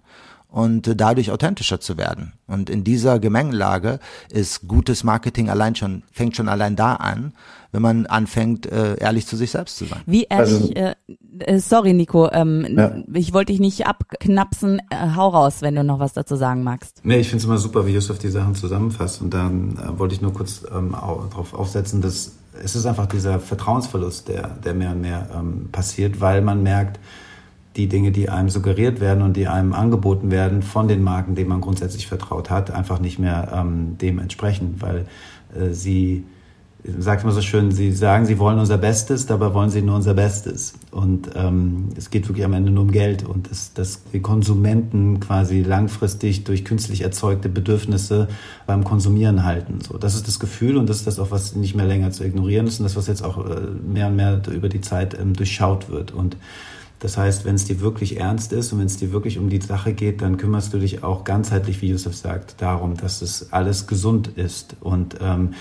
und 0.54 1.00
dadurch 1.00 1.32
authentischer 1.32 1.80
zu 1.80 1.96
werden. 1.96 2.32
Und 2.46 2.70
in 2.70 2.84
dieser 2.84 3.18
Gemengelage 3.18 3.98
ist 4.30 4.68
gutes 4.68 5.02
Marketing 5.02 5.50
allein 5.50 5.74
schon, 5.74 6.04
fängt 6.12 6.36
schon 6.36 6.48
allein 6.48 6.76
da 6.76 6.94
an, 6.94 7.32
wenn 7.72 7.82
man 7.82 8.06
anfängt, 8.06 8.66
äh, 8.66 8.94
ehrlich 9.00 9.26
zu 9.26 9.36
sich 9.36 9.50
selbst 9.50 9.78
zu 9.78 9.86
sein. 9.86 10.02
Wie 10.06 10.28
ehrlich, 10.30 10.52
also, 10.52 10.72
äh, 10.74 10.94
äh, 11.40 11.58
sorry 11.58 11.92
Nico, 11.92 12.30
ähm, 12.30 12.68
ja. 12.78 12.94
ich 13.12 13.32
wollte 13.32 13.50
dich 13.52 13.58
nicht 13.58 13.88
abknapsen, 13.88 14.80
äh, 14.90 15.16
hau 15.16 15.30
raus, 15.30 15.56
wenn 15.60 15.74
du 15.74 15.82
noch 15.82 15.98
was 15.98 16.12
dazu 16.12 16.36
sagen 16.36 16.62
magst. 16.62 17.00
Nee, 17.02 17.18
ich 17.18 17.28
finde 17.30 17.38
es 17.38 17.46
immer 17.46 17.58
super, 17.58 17.84
wie 17.88 17.92
Yusuf 17.94 18.20
die 18.20 18.30
Sachen 18.30 18.54
zusammenfasst 18.54 19.22
und 19.22 19.34
dann 19.34 19.76
äh, 19.76 19.98
wollte 19.98 20.14
ich 20.14 20.20
nur 20.20 20.32
kurz 20.32 20.62
ähm, 20.72 20.92
darauf 20.92 21.52
aufsetzen, 21.52 22.00
dass 22.00 22.30
es 22.62 22.76
ist 22.76 22.86
einfach 22.86 23.06
dieser 23.06 23.40
Vertrauensverlust, 23.40 24.28
der, 24.28 24.50
der 24.64 24.74
mehr 24.74 24.92
und 24.92 25.00
mehr 25.00 25.28
ähm, 25.34 25.70
passiert, 25.72 26.20
weil 26.20 26.42
man 26.42 26.62
merkt, 26.62 27.00
die 27.76 27.88
Dinge, 27.88 28.12
die 28.12 28.28
einem 28.28 28.50
suggeriert 28.50 29.00
werden 29.00 29.22
und 29.22 29.36
die 29.36 29.48
einem 29.48 29.72
angeboten 29.72 30.30
werden 30.30 30.62
von 30.62 30.88
den 30.88 31.02
Marken, 31.02 31.34
denen 31.34 31.48
man 31.48 31.60
grundsätzlich 31.60 32.06
vertraut 32.06 32.50
hat, 32.50 32.70
einfach 32.70 33.00
nicht 33.00 33.18
mehr 33.18 33.52
ähm, 33.54 33.98
dem 33.98 34.18
entsprechen, 34.18 34.76
weil 34.78 35.06
äh, 35.58 35.72
sie 35.72 36.24
sagt 36.98 37.24
man 37.24 37.32
so 37.32 37.40
schön, 37.40 37.72
sie 37.72 37.92
sagen, 37.92 38.26
sie 38.26 38.38
wollen 38.38 38.58
unser 38.58 38.76
Bestes, 38.76 39.24
dabei 39.24 39.54
wollen 39.54 39.70
sie 39.70 39.80
nur 39.80 39.96
unser 39.96 40.12
Bestes. 40.12 40.74
Und 40.90 41.30
ähm, 41.34 41.88
es 41.96 42.10
geht 42.10 42.28
wirklich 42.28 42.44
am 42.44 42.52
Ende 42.52 42.70
nur 42.70 42.82
um 42.82 42.90
Geld 42.90 43.24
und 43.24 43.50
dass, 43.50 43.72
dass 43.72 44.02
die 44.12 44.20
Konsumenten 44.20 45.18
quasi 45.18 45.62
langfristig 45.62 46.44
durch 46.44 46.64
künstlich 46.64 47.00
erzeugte 47.00 47.48
Bedürfnisse 47.48 48.28
beim 48.66 48.84
Konsumieren 48.84 49.44
halten. 49.44 49.78
So, 49.80 49.96
das 49.96 50.14
ist 50.14 50.28
das 50.28 50.38
Gefühl 50.38 50.76
und 50.76 50.88
das 50.88 50.98
ist 50.98 51.06
das 51.06 51.18
auch, 51.18 51.30
was 51.30 51.56
nicht 51.56 51.74
mehr 51.74 51.86
länger 51.86 52.10
zu 52.10 52.22
ignorieren 52.22 52.66
ist 52.66 52.80
und 52.80 52.84
das, 52.84 52.96
was 52.96 53.06
jetzt 53.06 53.24
auch 53.24 53.38
äh, 53.38 53.60
mehr 53.86 54.08
und 54.08 54.16
mehr 54.16 54.42
über 54.52 54.68
die 54.68 54.82
Zeit 54.82 55.18
ähm, 55.18 55.32
durchschaut 55.32 55.88
wird. 55.88 56.12
Und 56.12 56.36
das 57.00 57.16
heißt, 57.18 57.44
wenn 57.44 57.54
es 57.54 57.64
dir 57.64 57.80
wirklich 57.80 58.18
ernst 58.18 58.52
ist 58.52 58.72
und 58.72 58.78
wenn 58.78 58.86
es 58.86 58.96
dir 58.96 59.12
wirklich 59.12 59.38
um 59.38 59.50
die 59.50 59.60
Sache 59.60 59.92
geht, 59.92 60.22
dann 60.22 60.36
kümmerst 60.36 60.72
du 60.72 60.78
dich 60.78 61.02
auch 61.02 61.24
ganzheitlich, 61.24 61.82
wie 61.82 61.90
Josef 61.90 62.16
sagt, 62.16 62.62
darum, 62.62 62.96
dass 62.96 63.20
es 63.20 63.52
alles 63.52 63.86
gesund 63.86 64.28
ist. 64.28 64.76
Und 64.80 65.16
ähm, 65.20 65.54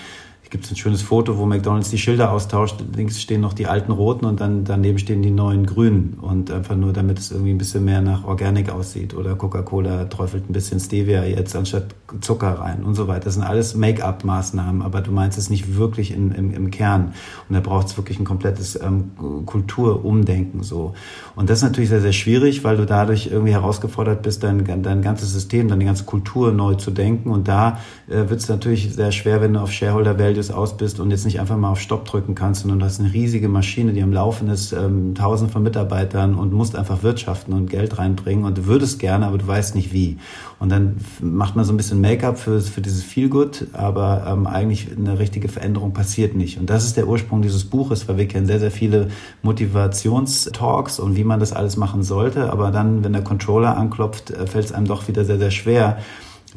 gibt 0.54 0.66
es 0.66 0.70
ein 0.70 0.76
schönes 0.76 1.02
Foto, 1.02 1.36
wo 1.36 1.46
McDonalds 1.46 1.90
die 1.90 1.98
Schilder 1.98 2.30
austauscht. 2.30 2.76
Links 2.94 3.20
stehen 3.20 3.40
noch 3.40 3.54
die 3.54 3.66
alten 3.66 3.90
roten 3.90 4.24
und 4.24 4.40
dann 4.40 4.62
daneben 4.62 4.98
stehen 4.98 5.20
die 5.20 5.32
neuen 5.32 5.66
grünen. 5.66 6.16
Und 6.20 6.48
einfach 6.52 6.76
nur, 6.76 6.92
damit 6.92 7.18
es 7.18 7.32
irgendwie 7.32 7.50
ein 7.50 7.58
bisschen 7.58 7.84
mehr 7.84 8.00
nach 8.00 8.22
Organic 8.22 8.70
aussieht. 8.70 9.14
Oder 9.14 9.34
Coca-Cola 9.34 10.04
träufelt 10.04 10.48
ein 10.48 10.52
bisschen 10.52 10.78
Stevia 10.78 11.24
jetzt 11.24 11.56
anstatt 11.56 11.96
Zucker 12.20 12.60
rein 12.60 12.84
und 12.84 12.94
so 12.94 13.08
weiter. 13.08 13.24
Das 13.24 13.34
sind 13.34 13.42
alles 13.42 13.74
Make-up-Maßnahmen, 13.74 14.82
aber 14.82 15.00
du 15.00 15.10
meinst 15.10 15.38
es 15.38 15.50
nicht 15.50 15.76
wirklich 15.76 16.12
in, 16.12 16.30
im, 16.30 16.54
im 16.54 16.70
Kern. 16.70 17.14
Und 17.48 17.56
da 17.56 17.58
braucht 17.58 17.88
es 17.88 17.96
wirklich 17.96 18.20
ein 18.20 18.24
komplettes 18.24 18.80
ähm, 18.80 19.10
Kulturumdenken 19.46 20.62
so. 20.62 20.94
Und 21.34 21.50
das 21.50 21.58
ist 21.58 21.64
natürlich 21.64 21.90
sehr, 21.90 22.00
sehr 22.00 22.12
schwierig, 22.12 22.62
weil 22.62 22.76
du 22.76 22.86
dadurch 22.86 23.26
irgendwie 23.26 23.52
herausgefordert 23.52 24.22
bist, 24.22 24.44
dein, 24.44 24.64
dein 24.84 25.02
ganzes 25.02 25.32
System, 25.32 25.66
deine 25.66 25.84
ganze 25.84 26.04
Kultur 26.04 26.52
neu 26.52 26.76
zu 26.76 26.92
denken. 26.92 27.30
Und 27.30 27.48
da 27.48 27.80
äh, 28.06 28.28
wird 28.28 28.38
es 28.38 28.48
natürlich 28.48 28.94
sehr 28.94 29.10
schwer, 29.10 29.40
wenn 29.40 29.54
du 29.54 29.58
auf 29.58 29.72
Shareholder 29.72 30.16
Value 30.16 30.43
Videos 30.44 30.50
aus 30.50 30.76
bist 30.76 31.00
und 31.00 31.10
jetzt 31.10 31.24
nicht 31.24 31.40
einfach 31.40 31.56
mal 31.56 31.70
auf 31.70 31.80
Stopp 31.80 32.04
drücken 32.04 32.34
kannst, 32.34 32.62
sondern 32.62 32.78
du 32.78 32.84
hast 32.84 33.00
eine 33.00 33.12
riesige 33.12 33.48
Maschine, 33.48 33.92
die 33.92 34.02
am 34.02 34.12
Laufen 34.12 34.48
ist, 34.48 34.72
ähm, 34.72 35.14
tausend 35.14 35.50
von 35.50 35.62
Mitarbeitern 35.62 36.34
und 36.34 36.52
musst 36.52 36.76
einfach 36.76 37.02
wirtschaften 37.02 37.52
und 37.52 37.70
Geld 37.70 37.98
reinbringen 37.98 38.44
und 38.44 38.58
du 38.58 38.66
würdest 38.66 38.98
gerne, 38.98 39.26
aber 39.26 39.38
du 39.38 39.46
weißt 39.46 39.74
nicht 39.74 39.92
wie. 39.92 40.18
Und 40.58 40.70
dann 40.70 40.96
macht 41.20 41.56
man 41.56 41.64
so 41.64 41.72
ein 41.72 41.76
bisschen 41.76 42.00
Make-up 42.00 42.38
für, 42.38 42.60
für 42.60 42.80
dieses 42.80 43.02
Feelgood, 43.02 43.66
aber 43.72 44.26
ähm, 44.28 44.46
eigentlich 44.46 44.88
eine 44.96 45.18
richtige 45.18 45.48
Veränderung 45.48 45.92
passiert 45.92 46.34
nicht. 46.34 46.58
Und 46.58 46.70
das 46.70 46.84
ist 46.84 46.96
der 46.96 47.08
Ursprung 47.08 47.42
dieses 47.42 47.64
Buches, 47.64 48.08
weil 48.08 48.16
wir 48.16 48.28
kennen 48.28 48.46
sehr, 48.46 48.60
sehr 48.60 48.70
viele 48.70 49.08
Motivationstalks 49.42 50.98
und 50.98 51.16
wie 51.16 51.24
man 51.24 51.40
das 51.40 51.52
alles 51.52 51.76
machen 51.76 52.02
sollte, 52.02 52.50
aber 52.50 52.70
dann, 52.70 53.04
wenn 53.04 53.12
der 53.12 53.24
Controller 53.24 53.76
anklopft, 53.76 54.30
äh, 54.30 54.46
fällt 54.46 54.66
es 54.66 54.72
einem 54.72 54.86
doch 54.86 55.08
wieder 55.08 55.24
sehr, 55.24 55.38
sehr 55.38 55.50
schwer, 55.50 55.98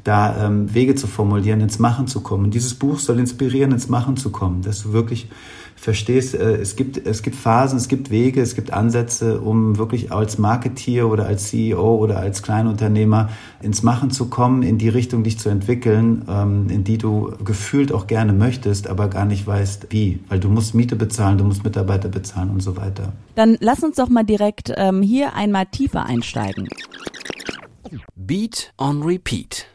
da 0.08 0.46
ähm, 0.46 0.74
Wege 0.74 0.96
zu 0.96 1.06
formulieren, 1.06 1.60
ins 1.60 1.80
Machen 1.80 2.08
zu 2.08 2.22
kommen. 2.22 2.46
Und 2.46 2.54
dieses 2.54 2.74
Buch 2.74 2.98
soll 3.00 3.20
inspirieren, 3.20 3.72
ins 3.72 3.90
Machen 3.90 4.16
zu 4.16 4.32
kommen, 4.32 4.62
dass 4.62 4.84
du 4.84 4.94
wirklich 4.94 5.28
verstehst, 5.76 6.34
äh, 6.34 6.56
es 6.56 6.76
gibt, 6.76 7.06
es 7.06 7.22
gibt 7.24 7.36
Phasen, 7.36 7.78
es 7.78 7.90
gibt 7.90 8.10
Wege, 8.10 8.42
es 8.42 8.56
gibt 8.56 8.72
Ansätze, 8.72 9.42
um 9.42 9.78
wirklich 9.78 10.12
als 10.12 10.38
Marketeer 10.38 11.10
oder 11.10 11.26
als 11.26 11.50
CEO 11.50 11.98
oder 11.98 12.18
als 12.20 12.42
Kleinunternehmer 12.42 13.30
ins 13.62 13.84
Machen 13.84 14.10
zu 14.10 14.30
kommen, 14.30 14.64
in 14.64 14.78
die 14.78 14.90
Richtung 14.90 15.24
dich 15.24 15.40
zu 15.40 15.50
entwickeln, 15.50 16.24
ähm, 16.30 16.70
in 16.70 16.86
die 16.86 16.98
du 16.98 17.34
gefühlt 17.44 17.92
auch 17.92 18.08
gerne 18.08 18.32
möchtest, 18.32 18.88
aber 18.88 19.10
gar 19.10 19.26
nicht 19.26 19.46
weißt, 19.46 19.88
wie. 19.90 20.20
Weil 20.30 20.40
du 20.40 20.50
musst 20.50 20.74
Miete 20.74 20.96
bezahlen, 20.96 21.38
du 21.38 21.44
musst 21.44 21.64
Mitarbeiter 21.64 22.08
bezahlen 22.08 22.50
und 22.50 22.62
so 22.62 22.78
weiter. 22.78 23.14
Dann 23.36 23.58
lass 23.60 23.84
uns 23.84 23.98
doch 23.98 24.10
mal 24.10 24.24
direkt 24.24 24.74
ähm, 24.76 25.02
hier 25.02 25.36
einmal 25.36 25.66
tiefer 25.66 26.06
einsteigen. 26.06 26.68
Beat 28.16 28.74
on 28.78 29.04
Repeat. 29.04 29.68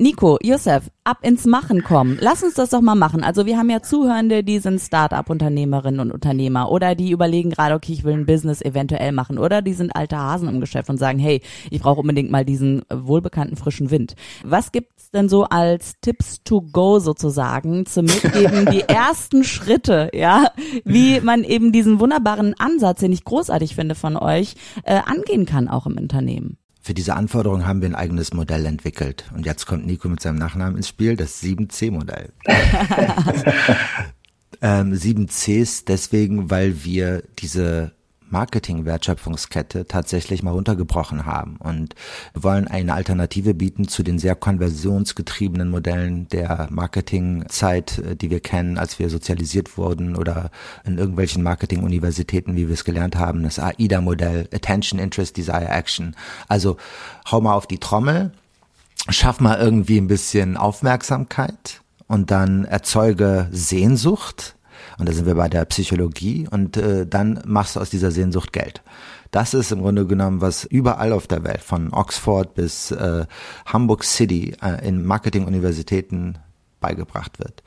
Nico, 0.00 0.38
Josef, 0.42 0.90
ab 1.04 1.18
ins 1.20 1.44
Machen 1.44 1.84
kommen. 1.84 2.16
Lass 2.22 2.42
uns 2.42 2.54
das 2.54 2.70
doch 2.70 2.80
mal 2.80 2.94
machen. 2.94 3.22
Also 3.22 3.44
wir 3.44 3.58
haben 3.58 3.68
ja 3.68 3.82
Zuhörende, 3.82 4.42
die 4.42 4.58
sind 4.58 4.80
Start-up-Unternehmerinnen 4.80 6.00
und 6.00 6.10
Unternehmer 6.10 6.70
oder 6.70 6.94
die 6.94 7.10
überlegen 7.10 7.50
gerade, 7.50 7.74
okay, 7.74 7.92
ich 7.92 8.02
will 8.02 8.14
ein 8.14 8.24
Business 8.24 8.62
eventuell 8.62 9.12
machen 9.12 9.36
oder 9.36 9.60
die 9.60 9.74
sind 9.74 9.94
alte 9.94 10.16
Hasen 10.16 10.48
im 10.48 10.58
Geschäft 10.58 10.88
und 10.88 10.96
sagen, 10.96 11.18
hey, 11.18 11.42
ich 11.70 11.82
brauche 11.82 12.00
unbedingt 12.00 12.30
mal 12.30 12.46
diesen 12.46 12.80
wohlbekannten 12.90 13.58
frischen 13.58 13.90
Wind. 13.90 14.14
Was 14.42 14.72
gibt's 14.72 15.10
denn 15.10 15.28
so 15.28 15.44
als 15.44 16.00
Tipps 16.00 16.42
to 16.44 16.62
go 16.62 16.98
sozusagen 16.98 17.84
zum 17.84 18.06
Mitgeben, 18.06 18.70
die 18.72 18.80
ersten 18.88 19.44
Schritte, 19.44 20.08
ja, 20.14 20.46
wie 20.86 21.20
man 21.20 21.44
eben 21.44 21.72
diesen 21.72 22.00
wunderbaren 22.00 22.54
Ansatz, 22.58 23.00
den 23.00 23.12
ich 23.12 23.24
großartig 23.24 23.74
finde 23.74 23.94
von 23.94 24.16
euch, 24.16 24.54
äh, 24.84 24.98
angehen 25.04 25.44
kann 25.44 25.68
auch 25.68 25.84
im 25.84 25.98
Unternehmen? 25.98 26.56
Für 26.90 26.94
diese 26.94 27.14
Anforderungen 27.14 27.68
haben 27.68 27.82
wir 27.82 27.88
ein 27.88 27.94
eigenes 27.94 28.32
Modell 28.32 28.66
entwickelt. 28.66 29.30
Und 29.32 29.46
jetzt 29.46 29.64
kommt 29.64 29.86
Nico 29.86 30.08
mit 30.08 30.18
seinem 30.18 30.38
Nachnamen 30.38 30.76
ins 30.76 30.88
Spiel, 30.88 31.14
das 31.14 31.40
7C-Modell. 31.40 32.32
ähm, 34.60 34.92
7Cs 34.92 35.84
deswegen, 35.86 36.50
weil 36.50 36.82
wir 36.82 37.22
diese 37.38 37.92
Marketing-Wertschöpfungskette 38.30 39.86
tatsächlich 39.86 40.42
mal 40.42 40.52
runtergebrochen 40.52 41.26
haben 41.26 41.56
und 41.56 41.94
wollen 42.34 42.68
eine 42.68 42.94
Alternative 42.94 43.54
bieten 43.54 43.88
zu 43.88 44.02
den 44.02 44.18
sehr 44.18 44.34
konversionsgetriebenen 44.34 45.70
Modellen 45.70 46.28
der 46.28 46.68
Marketingzeit, 46.70 47.98
äh, 47.98 48.16
die 48.16 48.30
wir 48.30 48.40
kennen, 48.40 48.78
als 48.78 48.98
wir 48.98 49.10
sozialisiert 49.10 49.76
wurden 49.76 50.16
oder 50.16 50.50
in 50.84 50.98
irgendwelchen 50.98 51.42
Marketing-Universitäten, 51.42 52.56
wie 52.56 52.68
wir 52.68 52.74
es 52.74 52.84
gelernt 52.84 53.16
haben, 53.16 53.42
das 53.42 53.58
AIDA-Modell, 53.58 54.48
Attention, 54.52 54.98
Interest, 54.98 55.36
Desire, 55.36 55.68
Action. 55.68 56.14
Also 56.48 56.76
hau 57.30 57.40
mal 57.40 57.54
auf 57.54 57.66
die 57.66 57.78
Trommel 57.78 58.32
schaff 59.08 59.40
mal 59.40 59.58
irgendwie 59.58 59.98
ein 59.98 60.08
bisschen 60.08 60.56
Aufmerksamkeit 60.56 61.80
und 62.06 62.30
dann 62.30 62.64
erzeuge 62.64 63.48
Sehnsucht. 63.50 64.56
Und 65.00 65.08
da 65.08 65.14
sind 65.14 65.24
wir 65.24 65.34
bei 65.34 65.48
der 65.48 65.64
Psychologie 65.64 66.46
und 66.50 66.76
äh, 66.76 67.06
dann 67.06 67.40
machst 67.46 67.74
du 67.74 67.80
aus 67.80 67.88
dieser 67.88 68.10
Sehnsucht 68.10 68.52
Geld. 68.52 68.82
Das 69.30 69.54
ist 69.54 69.72
im 69.72 69.80
Grunde 69.80 70.06
genommen, 70.06 70.42
was 70.42 70.64
überall 70.64 71.14
auf 71.14 71.26
der 71.26 71.42
Welt, 71.42 71.62
von 71.62 71.90
Oxford 71.90 72.52
bis 72.52 72.90
äh, 72.90 73.24
Hamburg 73.64 74.04
City 74.04 74.54
äh, 74.60 74.86
in 74.86 75.06
Marketinguniversitäten 75.06 76.36
beigebracht 76.80 77.38
wird. 77.38 77.62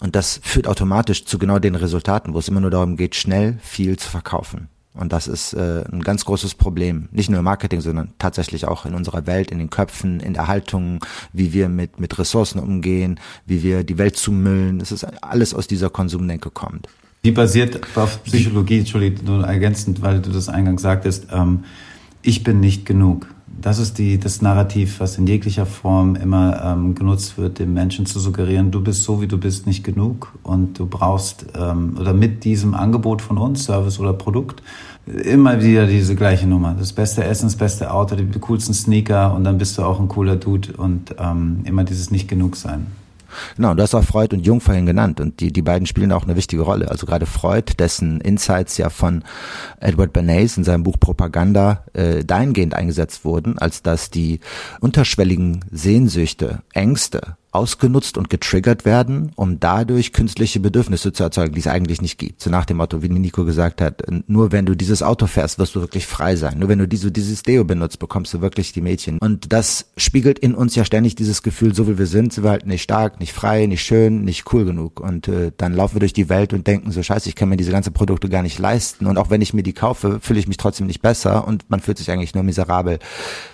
Und 0.00 0.16
das 0.16 0.40
führt 0.42 0.66
automatisch 0.66 1.26
zu 1.26 1.38
genau 1.38 1.60
den 1.60 1.76
Resultaten, 1.76 2.34
wo 2.34 2.40
es 2.40 2.48
immer 2.48 2.60
nur 2.60 2.70
darum 2.72 2.96
geht, 2.96 3.14
schnell 3.14 3.58
viel 3.62 3.96
zu 3.96 4.10
verkaufen. 4.10 4.68
Und 4.98 5.12
das 5.12 5.28
ist 5.28 5.54
äh, 5.54 5.84
ein 5.90 6.02
ganz 6.02 6.24
großes 6.24 6.54
Problem. 6.54 7.08
Nicht 7.12 7.30
nur 7.30 7.38
im 7.38 7.44
Marketing, 7.44 7.80
sondern 7.80 8.12
tatsächlich 8.18 8.66
auch 8.66 8.84
in 8.84 8.94
unserer 8.94 9.26
Welt, 9.26 9.50
in 9.50 9.58
den 9.58 9.70
Köpfen, 9.70 10.20
in 10.20 10.34
der 10.34 10.48
Haltung, 10.48 11.04
wie 11.32 11.52
wir 11.52 11.68
mit, 11.68 12.00
mit 12.00 12.18
Ressourcen 12.18 12.58
umgehen, 12.58 13.20
wie 13.46 13.62
wir 13.62 13.84
die 13.84 13.98
Welt 13.98 14.16
zumüllen. 14.16 14.78
Das 14.78 14.92
ist 14.92 15.04
alles 15.22 15.54
aus 15.54 15.66
dieser 15.66 15.90
Konsumdenke 15.90 16.50
kommt. 16.50 16.88
Die 17.24 17.30
basiert 17.30 17.80
auf 17.96 18.22
Psychologie, 18.24 18.80
Entschuldigung, 18.80 19.24
nur 19.24 19.46
ergänzend, 19.46 20.02
weil 20.02 20.20
du 20.20 20.30
das 20.30 20.48
eingangs 20.48 20.82
sagtest, 20.82 21.28
ähm, 21.32 21.64
ich 22.22 22.42
bin 22.42 22.60
nicht 22.60 22.86
genug. 22.86 23.26
Das 23.60 23.78
ist 23.78 23.98
die, 23.98 24.18
das 24.18 24.40
Narrativ, 24.40 25.00
was 25.00 25.18
in 25.18 25.26
jeglicher 25.26 25.66
Form 25.66 26.14
immer 26.14 26.62
ähm, 26.64 26.94
genutzt 26.94 27.38
wird, 27.38 27.58
dem 27.58 27.74
Menschen 27.74 28.06
zu 28.06 28.20
suggerieren, 28.20 28.70
du 28.70 28.80
bist 28.80 29.02
so, 29.02 29.20
wie 29.20 29.26
du 29.26 29.38
bist, 29.38 29.66
nicht 29.66 29.82
genug 29.82 30.32
und 30.42 30.78
du 30.78 30.86
brauchst, 30.86 31.46
ähm, 31.56 31.96
oder 31.98 32.12
mit 32.12 32.44
diesem 32.44 32.74
Angebot 32.74 33.20
von 33.20 33.36
uns, 33.36 33.64
Service 33.64 33.98
oder 33.98 34.12
Produkt, 34.12 34.62
immer 35.06 35.62
wieder 35.62 35.86
diese 35.86 36.14
gleiche 36.14 36.46
Nummer. 36.46 36.76
Das 36.78 36.92
beste 36.92 37.24
Essen, 37.24 37.46
das 37.46 37.56
beste 37.56 37.90
Auto, 37.90 38.14
die 38.14 38.38
coolsten 38.38 38.74
Sneaker 38.74 39.34
und 39.34 39.44
dann 39.44 39.58
bist 39.58 39.78
du 39.78 39.82
auch 39.82 39.98
ein 39.98 40.08
cooler 40.08 40.36
Dude 40.36 40.74
und 40.76 41.14
ähm, 41.18 41.60
immer 41.64 41.84
dieses 41.84 42.10
Nicht-Genug-Sein. 42.10 42.86
Genau, 43.56 43.74
du 43.74 43.82
hast 43.82 43.94
auch 43.94 44.04
Freud 44.04 44.34
und 44.34 44.44
Jung 44.44 44.60
vorhin 44.60 44.86
genannt 44.86 45.20
und 45.20 45.40
die, 45.40 45.52
die 45.52 45.62
beiden 45.62 45.86
spielen 45.86 46.12
auch 46.12 46.24
eine 46.24 46.36
wichtige 46.36 46.62
Rolle. 46.62 46.90
Also 46.90 47.06
gerade 47.06 47.26
Freud, 47.26 47.72
dessen 47.78 48.20
Insights 48.20 48.76
ja 48.76 48.90
von 48.90 49.24
Edward 49.80 50.12
Bernays 50.12 50.56
in 50.56 50.64
seinem 50.64 50.82
Buch 50.82 50.98
Propaganda 51.00 51.84
äh, 51.94 52.24
dahingehend 52.24 52.74
eingesetzt 52.74 53.24
wurden, 53.24 53.58
als 53.58 53.82
dass 53.82 54.10
die 54.10 54.40
unterschwelligen 54.80 55.64
Sehnsüchte, 55.70 56.62
Ängste 56.72 57.37
ausgenutzt 57.50 58.18
und 58.18 58.28
getriggert 58.28 58.84
werden, 58.84 59.32
um 59.34 59.58
dadurch 59.58 60.12
künstliche 60.12 60.60
Bedürfnisse 60.60 61.12
zu 61.12 61.22
erzeugen, 61.22 61.54
die 61.54 61.60
es 61.60 61.66
eigentlich 61.66 62.02
nicht 62.02 62.18
gibt. 62.18 62.42
So 62.42 62.50
nach 62.50 62.66
dem 62.66 62.76
Motto, 62.76 63.02
wie 63.02 63.08
Nico 63.08 63.44
gesagt 63.44 63.80
hat, 63.80 64.02
nur 64.26 64.52
wenn 64.52 64.66
du 64.66 64.74
dieses 64.74 65.02
Auto 65.02 65.26
fährst, 65.26 65.58
wirst 65.58 65.74
du 65.74 65.80
wirklich 65.80 66.06
frei 66.06 66.36
sein. 66.36 66.58
Nur 66.58 66.68
wenn 66.68 66.78
du 66.78 66.86
diese, 66.86 67.10
dieses 67.10 67.42
Deo 67.42 67.64
benutzt, 67.64 67.98
bekommst 67.98 68.34
du 68.34 68.40
wirklich 68.40 68.72
die 68.72 68.82
Mädchen. 68.82 69.18
Und 69.18 69.52
das 69.52 69.90
spiegelt 69.96 70.38
in 70.38 70.54
uns 70.54 70.74
ja 70.74 70.84
ständig 70.84 71.14
dieses 71.14 71.42
Gefühl, 71.42 71.74
so 71.74 71.88
wie 71.88 71.98
wir 71.98 72.06
sind, 72.06 72.32
sind 72.32 72.44
wir 72.44 72.50
halt 72.50 72.66
nicht 72.66 72.82
stark, 72.82 73.18
nicht 73.18 73.32
frei, 73.32 73.66
nicht 73.66 73.82
schön, 73.82 74.24
nicht 74.24 74.52
cool 74.52 74.64
genug. 74.64 75.00
Und 75.00 75.28
äh, 75.28 75.50
dann 75.56 75.72
laufen 75.72 75.96
wir 75.96 76.00
durch 76.00 76.12
die 76.12 76.28
Welt 76.28 76.52
und 76.52 76.66
denken 76.66 76.90
so, 76.90 77.02
scheiße, 77.02 77.28
ich 77.28 77.34
kann 77.34 77.48
mir 77.48 77.56
diese 77.56 77.72
ganzen 77.72 77.92
Produkte 77.94 78.28
gar 78.28 78.42
nicht 78.42 78.58
leisten. 78.58 79.06
Und 79.06 79.16
auch 79.16 79.30
wenn 79.30 79.40
ich 79.40 79.54
mir 79.54 79.62
die 79.62 79.72
kaufe, 79.72 80.18
fühle 80.20 80.38
ich 80.38 80.48
mich 80.48 80.58
trotzdem 80.58 80.86
nicht 80.86 81.00
besser 81.00 81.46
und 81.46 81.70
man 81.70 81.80
fühlt 81.80 81.98
sich 81.98 82.10
eigentlich 82.10 82.34
nur 82.34 82.44
miserabel. 82.44 82.98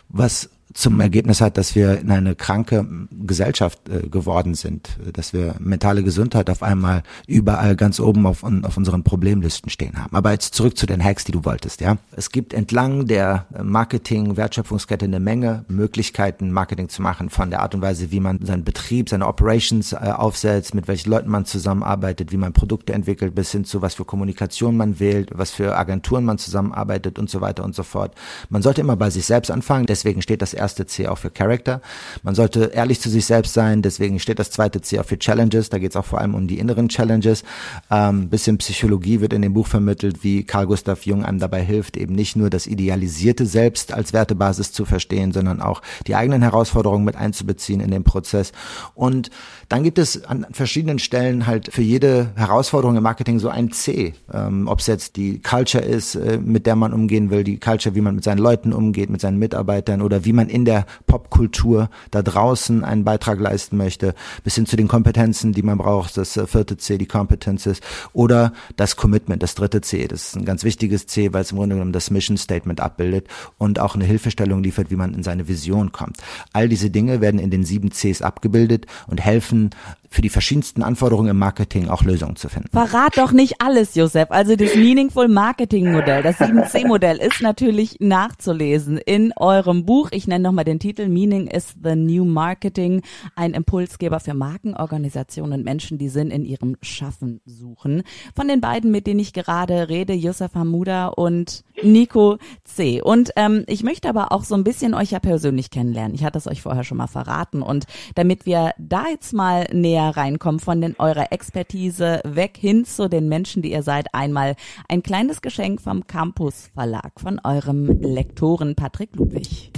Was 0.09 0.51
zum 0.75 1.01
Ergebnis 1.01 1.41
hat, 1.41 1.57
dass 1.57 1.75
wir 1.77 2.01
in 2.01 2.11
eine 2.11 2.35
kranke 2.35 2.85
Gesellschaft 3.11 3.89
äh, 3.89 4.09
geworden 4.09 4.55
sind, 4.55 4.99
dass 5.13 5.33
wir 5.33 5.55
mentale 5.61 6.03
Gesundheit 6.03 6.51
auf 6.51 6.63
einmal 6.63 7.05
überall 7.29 7.77
ganz 7.77 8.01
oben 8.01 8.27
auf, 8.27 8.43
auf 8.43 8.77
unseren 8.77 9.05
Problemlisten 9.05 9.71
stehen 9.71 10.03
haben. 10.03 10.15
Aber 10.15 10.33
jetzt 10.33 10.55
zurück 10.55 10.77
zu 10.77 10.87
den 10.87 11.03
Hacks, 11.03 11.25
die 11.25 11.33
du 11.33 11.45
wolltest, 11.45 11.81
ja. 11.81 11.97
Es 12.17 12.31
gibt 12.31 12.53
entlang 12.53 13.07
der 13.07 13.47
Marketing-Wertschöpfungskette 13.63 15.05
eine 15.05 15.21
Menge 15.21 15.65
Möglichkeiten, 15.69 16.51
Marketing 16.51 16.89
zu 16.89 17.03
machen, 17.03 17.31
von 17.31 17.51
der 17.51 17.61
Art 17.61 17.75
und 17.75 17.83
Weise, 17.83 18.11
wie 18.11 18.21
man 18.21 18.45
seinen 18.45 18.65
Betrieb, 18.65 19.09
seine 19.09 19.29
Operations 19.29 19.93
äh, 19.93 19.97
aufsetzt, 19.97 20.75
mit 20.75 20.89
welchen 20.89 21.11
Leuten 21.11 21.31
man 21.31 21.45
zusammenarbeitet, 21.45 22.33
wie 22.33 22.37
man 22.37 22.53
Produkte 22.53 22.93
entwickelt, 22.93 23.35
bis 23.37 23.53
hin 23.53 23.65
zu 23.65 23.81
was 23.81 23.95
für 23.95 24.05
Kommunikation 24.05 24.77
man 24.77 24.99
wählt, 24.99 25.31
was 25.33 25.53
für 25.53 25.77
Agenturen 25.77 26.25
man 26.25 26.39
zusammenarbeitet 26.39 27.19
und 27.21 27.31
so 27.31 27.41
weiter 27.41 27.63
und 27.63 27.77
so 27.77 27.85
fort. 27.85 28.13
Man 28.49 28.63
sollte 28.63 28.81
immer 28.81 28.97
bei 28.97 29.11
sich 29.11 29.25
selbst 29.25 29.53
anfangen, 29.53 29.87
deswegen 29.87 30.21
steht 30.21 30.43
das 30.43 30.53
erste 30.65 30.87
C 30.87 31.07
auch 31.09 31.19
für 31.19 31.31
Character. 31.31 31.81
Man 32.23 32.35
sollte 32.35 32.71
ehrlich 32.75 33.01
zu 33.01 33.11
sich 33.11 33.27
selbst 33.27 33.53
sein, 33.53 33.83
deswegen 33.83 34.19
steht 34.19 34.39
das 34.39 34.51
zweite 34.51 34.81
C 34.81 34.99
auch 34.99 35.05
für 35.05 35.19
Challenges. 35.19 35.69
Da 35.69 35.79
geht 35.79 35.91
es 35.91 35.97
auch 35.97 36.07
vor 36.07 36.21
allem 36.21 36.35
um 36.35 36.47
die 36.47 36.59
inneren 36.59 36.89
Challenges. 36.89 37.45
Ähm, 37.91 38.29
bisschen 38.31 38.57
Psychologie 38.59 39.21
wird 39.21 39.33
in 39.33 39.43
dem 39.43 39.53
Buch 39.53 39.67
vermittelt, 39.67 40.25
wie 40.25 40.45
Carl 40.45 40.67
Gustav 40.67 41.05
Jung 41.05 41.25
einem 41.25 41.39
dabei 41.39 41.63
hilft, 41.63 41.97
eben 41.97 42.15
nicht 42.15 42.35
nur 42.37 42.49
das 42.49 42.67
idealisierte 42.67 43.45
Selbst 43.45 43.93
als 43.93 44.13
Wertebasis 44.13 44.73
zu 44.73 44.87
verstehen, 44.87 45.33
sondern 45.33 45.61
auch 45.61 45.83
die 46.07 46.15
eigenen 46.15 46.41
Herausforderungen 46.43 47.05
mit 47.05 47.17
einzubeziehen 47.17 47.81
in 47.81 47.91
den 47.91 48.05
Prozess. 48.05 48.53
Und 48.95 49.31
dann 49.69 49.83
gibt 49.83 49.99
es 49.99 50.25
an 50.25 50.47
verschiedenen 50.51 50.99
Stellen 50.99 51.47
halt 51.47 51.73
für 51.73 51.83
jede 51.83 52.33
Herausforderung 52.37 52.97
im 52.97 53.03
Marketing 53.03 53.39
so 53.39 53.49
ein 53.49 53.71
C. 53.71 54.15
Ähm, 54.33 54.69
Ob 54.69 54.81
es 54.81 54.87
jetzt 54.87 55.17
die 55.17 55.41
Culture 55.41 55.85
ist, 55.85 56.15
äh, 56.15 56.39
mit 56.39 56.67
der 56.67 56.77
man 56.77 56.93
umgehen 56.93 57.31
will, 57.31 57.45
die 57.45 57.59
Culture, 57.59 57.95
wie 57.95 58.01
man 58.01 58.15
mit 58.15 58.25
seinen 58.25 58.39
Leuten 58.39 58.73
umgeht, 58.73 59.11
mit 59.11 59.21
seinen 59.21 59.39
Mitarbeitern 59.39 60.01
oder 60.01 60.25
wie 60.25 60.33
man 60.33 60.49
in 60.55 60.65
der 60.65 60.87
Popkultur 61.09 61.91
da 62.13 62.23
draußen 62.23 62.85
einen 62.85 63.03
Beitrag 63.03 63.41
leisten 63.41 63.77
möchte, 63.77 64.15
bis 64.45 64.55
hin 64.55 64.67
zu 64.67 64.77
den 64.77 64.87
Kompetenzen, 64.87 65.53
die 65.53 65.63
man 65.63 65.79
braucht, 65.79 66.17
das 66.17 66.37
äh, 66.37 66.47
vierte 66.47 66.77
C, 66.77 66.97
die 66.97 67.07
Competences 67.07 67.81
oder 68.13 68.53
das 68.77 68.95
Commitment, 68.95 69.43
das 69.43 69.57
dritte 69.57 69.81
C. 69.81 70.07
Das 70.07 70.29
ist 70.29 70.37
ein 70.37 70.45
ganz 70.45 70.63
wichtiges 70.63 71.09
C, 71.09 71.33
weil 71.33 71.43
es 71.43 71.51
im 71.51 71.59
Grunde 71.59 71.75
genommen 71.75 71.93
das 71.93 72.13
Mission 72.13 72.37
Statement 72.37 72.81
abbildet 72.81 73.27
und 73.59 73.81
auch 73.81 73.97
eine 73.97 74.05
Hilfestellung 74.05 74.63
liefert, 74.63 74.93
wie 74.93 74.97
man 74.97 75.13
in 75.13 75.25
seine 75.25 75.49
Vision 75.49 75.91
kommt. 75.91 76.19
All 76.53 76.69
diese 76.69 76.89
Dinge 76.89 77.21
werden 77.21 77.41
in 77.41 77.51
den 77.51 77.65
sieben 77.65 77.91
Cs 77.91 78.23
abgebildet 78.23 78.87
und 79.09 79.21
helfen 79.21 79.71
für 80.15 80.23
die 80.23 80.29
verschiedensten 80.29 80.83
Anforderungen 80.83 81.31
im 81.31 81.39
Marketing 81.39 81.89
auch 81.89 82.03
Lösungen 82.03 82.37
zu 82.37 82.49
finden. 82.49 82.69
Verrat 82.71 83.19
doch 83.19 83.33
nicht 83.33 83.61
alles, 83.61 83.95
Josef. 83.95 84.31
Also 84.31 84.57
das 84.57 84.77
Meaningful 84.77 85.29
Marketing 85.29 85.93
Modell, 85.93 86.23
das 86.23 86.39
7C 86.39 86.87
Modell 86.87 87.17
ist 87.19 87.43
natürlich 87.43 87.97
nachzulesen 88.01 88.99
in 88.99 89.33
eurem 89.37 89.85
Buch. 89.85 90.11
Ich 90.13 90.27
nenne 90.27 90.45
nochmal 90.45 90.65
den 90.65 90.79
Titel 90.79 91.09
Meaning 91.09 91.49
is 91.49 91.75
the 91.83 91.97
New 91.97 92.25
Marketing, 92.25 93.03
ein 93.35 93.55
Impulsgeber 93.55 94.21
für 94.21 94.35
Marken, 94.35 94.75
und 94.75 95.65
Menschen, 95.65 95.99
die 95.99 96.09
Sinn 96.09 96.31
in 96.31 96.45
ihrem 96.45 96.77
Schaffen 96.83 97.41
suchen. 97.45 98.03
Von 98.37 98.49
den 98.49 98.61
beiden, 98.61 98.91
mit 98.91 99.07
denen 99.07 99.21
ich 99.21 99.33
gerade 99.33 99.89
rede, 99.89 100.13
Josef 100.13 100.55
Hamuda 100.55 101.09
und 101.09 101.65
Nico 101.83 102.39
C. 102.63 103.03
Und 103.03 103.31
ähm, 103.37 103.65
ich 103.67 103.83
möchte 103.83 104.09
aber 104.09 104.31
auch 104.33 104.45
so 104.45 104.55
ein 104.55 104.65
bisschen 104.65 104.95
euch 104.95 105.11
ja 105.11 105.19
persönlich 105.19 105.71
kennenlernen. 105.71 106.15
Ich 106.15 106.25
hatte 106.25 106.39
es 106.39 106.47
euch 106.47 106.63
vorher 106.63 106.85
schon 106.85 106.99
mal 106.99 107.09
verraten. 107.09 107.63
Und 107.63 107.87
damit 108.15 108.47
wir 108.47 108.73
da 108.79 109.09
jetzt 109.09 109.33
mal 109.33 109.67
näher 109.73 110.04
reinkommen 110.11 110.61
von 110.61 110.81
den, 110.81 110.97
eurer 110.99 111.33
Expertise 111.33 112.21
weg 112.25 112.57
hin 112.59 112.85
zu 112.85 113.09
den 113.09 113.29
Menschen, 113.29 113.63
die 113.63 113.73
ihr 113.73 113.83
seid, 113.83 114.07
einmal 114.13 114.57
ein 114.89 115.03
kleines 115.03 115.43
Geschenk 115.43 115.81
vom 115.81 116.07
Campus 116.07 116.71
Verlag 116.75 117.21
von 117.21 117.41
eurem 117.45 117.87
Lektoren 118.01 118.75
Patrick 118.75 119.17
Ludwig. 119.17 119.71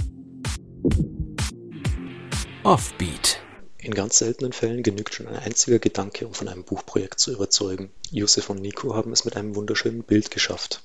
Offbeat. 2.63 3.39
In 3.77 3.93
ganz 3.93 4.17
seltenen 4.17 4.51
Fällen 4.51 4.83
genügt 4.83 5.13
schon 5.13 5.27
ein 5.27 5.37
einziger 5.37 5.79
Gedanke, 5.79 6.27
um 6.27 6.33
von 6.33 6.47
einem 6.47 6.63
Buchprojekt 6.63 7.19
zu 7.19 7.31
überzeugen. 7.31 7.89
Josef 8.11 8.49
und 8.49 8.61
Nico 8.61 8.95
haben 8.95 9.13
es 9.13 9.23
mit 9.23 9.37
einem 9.37 9.55
wunderschönen 9.55 10.03
Bild 10.03 10.31
geschafft. 10.31 10.81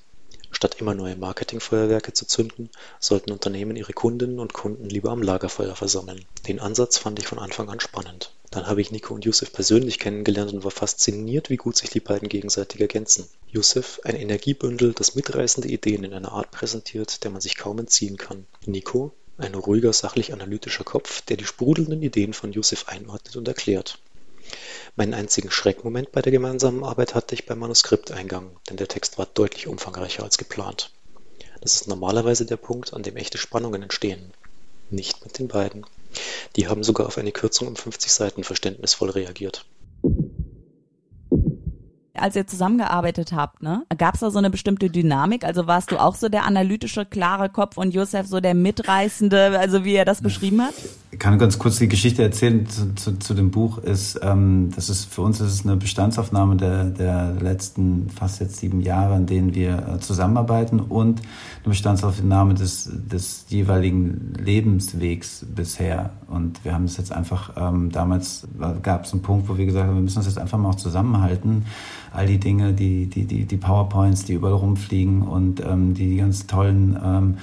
Statt 0.53 0.75
immer 0.79 0.93
neue 0.93 1.15
Marketingfeuerwerke 1.15 2.13
zu 2.13 2.25
zünden, 2.25 2.69
sollten 2.99 3.31
Unternehmen 3.31 3.75
ihre 3.75 3.93
Kundinnen 3.93 4.39
und 4.39 4.53
Kunden 4.53 4.87
lieber 4.87 5.11
am 5.11 5.21
Lagerfeuer 5.21 5.75
versammeln. 5.75 6.23
Den 6.47 6.59
Ansatz 6.59 6.97
fand 6.97 7.19
ich 7.19 7.27
von 7.27 7.39
Anfang 7.39 7.69
an 7.69 7.79
spannend. 7.79 8.33
Dann 8.51 8.67
habe 8.67 8.79
ich 8.79 8.91
Nico 8.91 9.15
und 9.15 9.25
Yusuf 9.25 9.51
persönlich 9.51 9.97
kennengelernt 9.97 10.53
und 10.53 10.63
war 10.63 10.71
fasziniert, 10.71 11.49
wie 11.49 11.57
gut 11.57 11.75
sich 11.75 11.89
die 11.89 11.99
beiden 11.99 12.29
gegenseitig 12.29 12.79
ergänzen. 12.79 13.27
Yusuf, 13.47 13.99
ein 14.03 14.15
Energiebündel, 14.15 14.93
das 14.93 15.15
mitreißende 15.15 15.67
Ideen 15.67 16.03
in 16.03 16.13
einer 16.13 16.31
Art 16.31 16.51
präsentiert, 16.51 17.23
der 17.23 17.31
man 17.31 17.41
sich 17.41 17.57
kaum 17.57 17.79
entziehen 17.79 18.17
kann. 18.17 18.45
Nico, 18.65 19.11
ein 19.39 19.55
ruhiger, 19.55 19.91
sachlich-analytischer 19.91 20.83
Kopf, 20.83 21.21
der 21.21 21.37
die 21.37 21.45
sprudelnden 21.45 22.03
Ideen 22.03 22.33
von 22.33 22.53
Yusuf 22.53 22.87
einordnet 22.87 23.35
und 23.35 23.47
erklärt. 23.47 23.97
Meinen 24.95 25.13
einzigen 25.13 25.49
Schreckmoment 25.49 26.11
bei 26.11 26.21
der 26.21 26.31
gemeinsamen 26.31 26.83
Arbeit 26.83 27.15
hatte 27.15 27.33
ich 27.33 27.45
beim 27.45 27.59
Manuskripteingang, 27.59 28.57
denn 28.69 28.77
der 28.77 28.87
Text 28.87 29.17
war 29.17 29.25
deutlich 29.25 29.67
umfangreicher 29.67 30.23
als 30.23 30.37
geplant. 30.37 30.91
Das 31.61 31.75
ist 31.75 31.87
normalerweise 31.87 32.45
der 32.45 32.57
Punkt, 32.57 32.93
an 32.93 33.03
dem 33.03 33.15
echte 33.15 33.37
Spannungen 33.37 33.81
entstehen. 33.81 34.33
Nicht 34.89 35.23
mit 35.25 35.39
den 35.39 35.47
beiden. 35.47 35.85
Die 36.55 36.67
haben 36.67 36.83
sogar 36.83 37.07
auf 37.07 37.17
eine 37.17 37.31
Kürzung 37.31 37.67
um 37.69 37.75
50 37.75 38.11
Seiten 38.11 38.43
verständnisvoll 38.43 39.09
reagiert 39.09 39.65
als 42.23 42.35
ihr 42.37 42.47
zusammengearbeitet 42.47 43.33
habt, 43.33 43.61
ne? 43.61 43.85
Gab 43.97 44.13
es 44.13 44.21
da 44.21 44.31
so 44.31 44.37
eine 44.37 44.49
bestimmte 44.49 44.89
Dynamik? 44.89 45.43
Also 45.43 45.67
warst 45.67 45.91
du 45.91 45.97
auch 45.97 46.15
so 46.15 46.29
der 46.29 46.45
analytische, 46.45 47.05
klare 47.05 47.49
Kopf 47.49 47.77
und 47.77 47.93
Josef 47.93 48.27
so 48.27 48.39
der 48.39 48.53
mitreißende, 48.53 49.59
also 49.59 49.83
wie 49.83 49.95
er 49.95 50.05
das 50.05 50.21
beschrieben 50.21 50.61
hat? 50.61 50.73
Kann 51.19 51.37
ganz 51.37 51.59
kurz 51.59 51.77
die 51.77 51.87
Geschichte 51.87 52.23
erzählen 52.23 52.67
zu, 52.67 52.95
zu, 52.95 53.19
zu 53.19 53.33
dem 53.33 53.51
Buch. 53.51 53.77
Ist, 53.79 54.19
ähm, 54.21 54.71
das 54.75 54.89
ist 54.89 55.13
für 55.13 55.21
uns 55.21 55.39
ist 55.41 55.51
es 55.51 55.65
eine 55.65 55.75
Bestandsaufnahme 55.75 56.55
der, 56.55 56.85
der 56.85 57.33
letzten 57.39 58.09
fast 58.09 58.39
jetzt 58.39 58.57
sieben 58.57 58.81
Jahre, 58.81 59.15
in 59.15 59.25
denen 59.25 59.55
wir 59.55 59.95
äh, 59.95 59.99
zusammenarbeiten 59.99 60.79
und 60.79 61.21
eine 61.63 61.69
Bestandsaufnahme 61.69 62.53
des, 62.53 62.89
des 62.93 63.45
jeweiligen 63.49 64.33
Lebenswegs 64.37 65.45
bisher. 65.53 66.11
Und 66.27 66.63
wir 66.63 66.73
haben 66.73 66.85
es 66.85 66.97
jetzt 66.97 67.11
einfach 67.11 67.51
ähm, 67.57 67.91
damals 67.91 68.47
gab 68.81 69.05
es 69.05 69.13
einen 69.13 69.21
Punkt, 69.21 69.49
wo 69.49 69.57
wir 69.57 69.65
gesagt 69.65 69.87
haben, 69.87 69.95
wir 69.95 70.01
müssen 70.01 70.17
uns 70.17 70.27
jetzt 70.27 70.39
einfach 70.39 70.57
mal 70.57 70.69
auch 70.69 70.75
zusammenhalten. 70.75 71.65
All 72.11 72.27
die 72.27 72.39
Dinge, 72.39 72.73
die 72.73 73.07
die 73.07 73.25
die, 73.25 73.45
die 73.45 73.57
PowerPoints, 73.57 74.25
die 74.25 74.33
überall 74.33 74.53
rumfliegen 74.53 75.21
und 75.21 75.61
ähm, 75.65 75.93
die 75.93 76.17
ganz 76.17 76.47
tollen 76.47 76.97
ähm, 77.03 77.37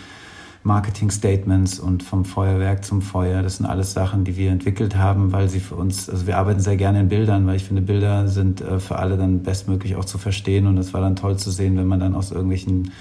Marketing-Statements 0.63 1.79
und 1.79 2.03
vom 2.03 2.25
Feuerwerk 2.25 2.85
zum 2.85 3.01
Feuer. 3.01 3.43
Das 3.43 3.57
sind 3.57 3.67
alles 3.67 3.93
Sachen, 3.93 4.25
die 4.25 4.37
wir 4.37 4.51
entwickelt 4.51 4.97
haben, 4.97 5.33
weil 5.33 5.49
sie 5.49 5.61
für 5.61 5.75
uns, 5.75 6.11
also 6.11 6.27
wir 6.27 6.37
arbeiten 6.37 6.61
sehr 6.61 6.77
gerne 6.77 7.01
in 7.01 7.09
Bildern, 7.09 7.47
weil 7.47 7.57
ich 7.57 7.65
finde, 7.65 7.83
Bilder 7.83 8.29
sind 8.29 8.61
äh, 8.61 8.79
für 8.79 8.99
alle 8.99 9.17
dann 9.17 9.43
bestmöglich 9.43 9.97
auch 9.97 10.05
zu 10.05 10.19
verstehen 10.19 10.67
und 10.67 10.77
es 10.77 10.93
war 10.93 11.01
dann 11.01 11.17
toll 11.17 11.39
zu 11.39 11.51
sehen, 11.51 11.79
wenn 11.79 11.87
man 11.87 12.01
dann 12.01 12.15
aus 12.15 12.31
irgendwelchen 12.31 12.93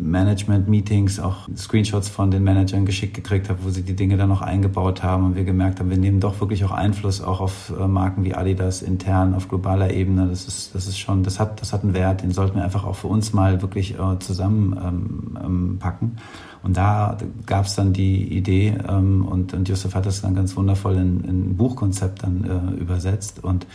Management-Meetings 0.00 1.20
auch 1.20 1.48
Screenshots 1.56 2.08
von 2.08 2.30
den 2.30 2.44
Managern 2.44 2.86
geschickt 2.86 3.14
gekriegt 3.14 3.48
hat, 3.48 3.58
wo 3.64 3.70
sie 3.70 3.82
die 3.82 3.94
Dinge 3.94 4.16
dann 4.16 4.28
noch 4.28 4.42
eingebaut 4.42 5.02
haben 5.02 5.24
und 5.24 5.36
wir 5.36 5.44
gemerkt 5.44 5.80
haben, 5.80 5.90
wir 5.90 5.96
nehmen 5.96 6.20
doch 6.20 6.40
wirklich 6.40 6.64
auch 6.64 6.70
Einfluss 6.70 7.20
auch 7.20 7.40
auf 7.40 7.72
äh, 7.78 7.86
Marken 7.86 8.24
wie 8.24 8.34
Adidas 8.34 8.82
intern 8.82 9.34
auf 9.34 9.48
globaler 9.48 9.90
Ebene. 9.92 10.26
Das 10.28 10.46
ist, 10.46 10.74
das 10.74 10.86
ist 10.86 10.98
schon, 10.98 11.22
das 11.22 11.40
hat, 11.40 11.60
das 11.60 11.72
hat 11.72 11.82
einen 11.82 11.94
Wert, 11.94 12.22
den 12.22 12.32
sollten 12.32 12.56
wir 12.56 12.64
einfach 12.64 12.84
auch 12.84 12.96
für 12.96 13.08
uns 13.08 13.32
mal 13.32 13.62
wirklich 13.62 13.98
äh, 13.98 14.18
zusammenpacken. 14.18 15.38
Ähm, 15.44 16.16
ähm. 16.16 16.16
Und 16.62 16.76
da 16.76 17.16
gab 17.46 17.66
es 17.66 17.74
dann 17.74 17.92
die 17.92 18.24
Idee 18.24 18.74
ähm, 18.88 19.26
und, 19.26 19.54
und 19.54 19.68
Josef 19.68 19.94
hat 19.94 20.06
das 20.06 20.22
dann 20.22 20.34
ganz 20.34 20.56
wundervoll 20.56 20.96
in, 20.96 21.24
in 21.24 21.50
ein 21.50 21.56
Buchkonzept 21.56 22.22
dann 22.22 22.44
äh, 22.44 22.80
übersetzt. 22.80 23.44
Und 23.44 23.66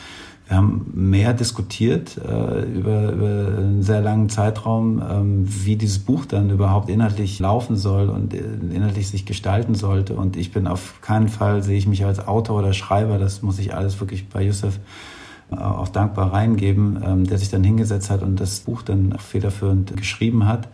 wir 0.47 0.57
haben 0.57 0.91
mehr 0.93 1.33
diskutiert 1.33 2.17
äh, 2.17 2.63
über, 2.65 3.13
über 3.13 3.57
einen 3.57 3.81
sehr 3.81 4.01
langen 4.01 4.27
Zeitraum, 4.27 5.01
ähm, 5.09 5.45
wie 5.47 5.77
dieses 5.77 5.99
Buch 5.99 6.25
dann 6.25 6.49
überhaupt 6.49 6.89
inhaltlich 6.89 7.39
laufen 7.39 7.77
soll 7.77 8.09
und 8.09 8.33
äh, 8.33 8.41
inhaltlich 8.73 9.07
sich 9.07 9.25
gestalten 9.25 9.73
sollte. 9.73 10.15
Und 10.15 10.35
ich 10.35 10.51
bin 10.51 10.67
auf 10.67 10.99
keinen 11.01 11.29
Fall, 11.29 11.63
sehe 11.63 11.77
ich 11.77 11.87
mich 11.87 12.03
als 12.03 12.27
Autor 12.27 12.59
oder 12.59 12.73
Schreiber, 12.73 13.17
das 13.17 13.41
muss 13.41 13.57
ich 13.57 13.73
alles 13.73 13.99
wirklich 14.01 14.27
bei 14.27 14.43
Yusuf 14.43 14.79
äh, 15.51 15.55
auch 15.55 15.87
dankbar 15.87 16.33
reingeben, 16.33 17.01
ähm, 17.03 17.23
der 17.25 17.37
sich 17.37 17.49
dann 17.49 17.63
hingesetzt 17.63 18.09
hat 18.09 18.21
und 18.21 18.41
das 18.41 18.59
Buch 18.59 18.81
dann 18.81 19.17
federführend 19.17 19.95
geschrieben 19.95 20.45
hat 20.45 20.67